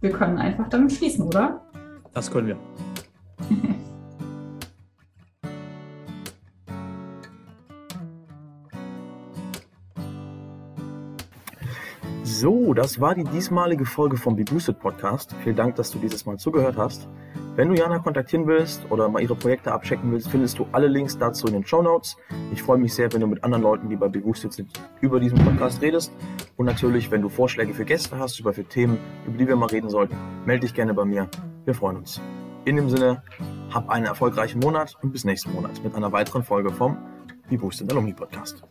wir 0.00 0.10
können 0.10 0.38
einfach 0.38 0.68
damit 0.68 0.92
schließen, 0.92 1.26
oder? 1.26 1.60
Das 2.12 2.30
können 2.30 2.48
wir. 2.48 2.56
So, 12.40 12.72
das 12.72 12.98
war 12.98 13.14
die 13.14 13.24
diesmalige 13.24 13.84
Folge 13.84 14.16
vom 14.16 14.34
Be 14.34 14.44
Boosted 14.44 14.78
Podcast. 14.78 15.36
Vielen 15.44 15.56
Dank, 15.56 15.74
dass 15.74 15.90
du 15.90 15.98
dieses 15.98 16.24
Mal 16.24 16.38
zugehört 16.38 16.78
hast. 16.78 17.06
Wenn 17.56 17.68
du 17.68 17.74
Jana 17.74 17.98
kontaktieren 17.98 18.46
willst 18.46 18.90
oder 18.90 19.08
mal 19.08 19.20
ihre 19.20 19.34
Projekte 19.34 19.72
abchecken 19.72 20.12
willst, 20.12 20.30
findest 20.30 20.58
du 20.58 20.66
alle 20.70 20.86
Links 20.86 21.18
dazu 21.18 21.48
in 21.48 21.54
den 21.54 21.66
Show 21.66 21.82
Notes. 21.82 22.16
Ich 22.52 22.62
freue 22.62 22.78
mich 22.78 22.94
sehr, 22.94 23.12
wenn 23.12 23.20
du 23.20 23.26
mit 23.26 23.42
anderen 23.42 23.62
Leuten, 23.62 23.88
die 23.88 23.96
bei 23.96 24.08
Be 24.08 24.20
Boosted 24.20 24.52
sind, 24.52 24.70
über 25.00 25.18
diesen 25.18 25.38
Podcast 25.38 25.82
redest. 25.82 26.12
Und 26.56 26.66
natürlich, 26.66 27.10
wenn 27.10 27.22
du 27.22 27.28
Vorschläge 27.28 27.74
für 27.74 27.84
Gäste 27.84 28.18
hast, 28.18 28.38
über 28.38 28.52
für 28.52 28.64
Themen, 28.64 28.98
über 29.26 29.36
die 29.36 29.48
wir 29.48 29.56
mal 29.56 29.68
reden 29.68 29.90
sollten, 29.90 30.16
melde 30.46 30.66
dich 30.66 30.74
gerne 30.74 30.94
bei 30.94 31.04
mir. 31.04 31.28
Wir 31.64 31.74
freuen 31.74 31.96
uns. 31.96 32.20
In 32.64 32.76
dem 32.76 32.88
Sinne, 32.88 33.22
hab 33.70 33.88
einen 33.90 34.06
erfolgreichen 34.06 34.60
Monat 34.60 34.96
und 35.02 35.12
bis 35.12 35.24
nächsten 35.24 35.52
Monat 35.52 35.82
mit 35.82 35.94
einer 35.94 36.12
weiteren 36.12 36.44
Folge 36.44 36.70
vom 36.70 36.96
Be 37.48 37.58
Boosted 37.58 37.90
Alumni 37.90 38.12
Podcast. 38.12 38.62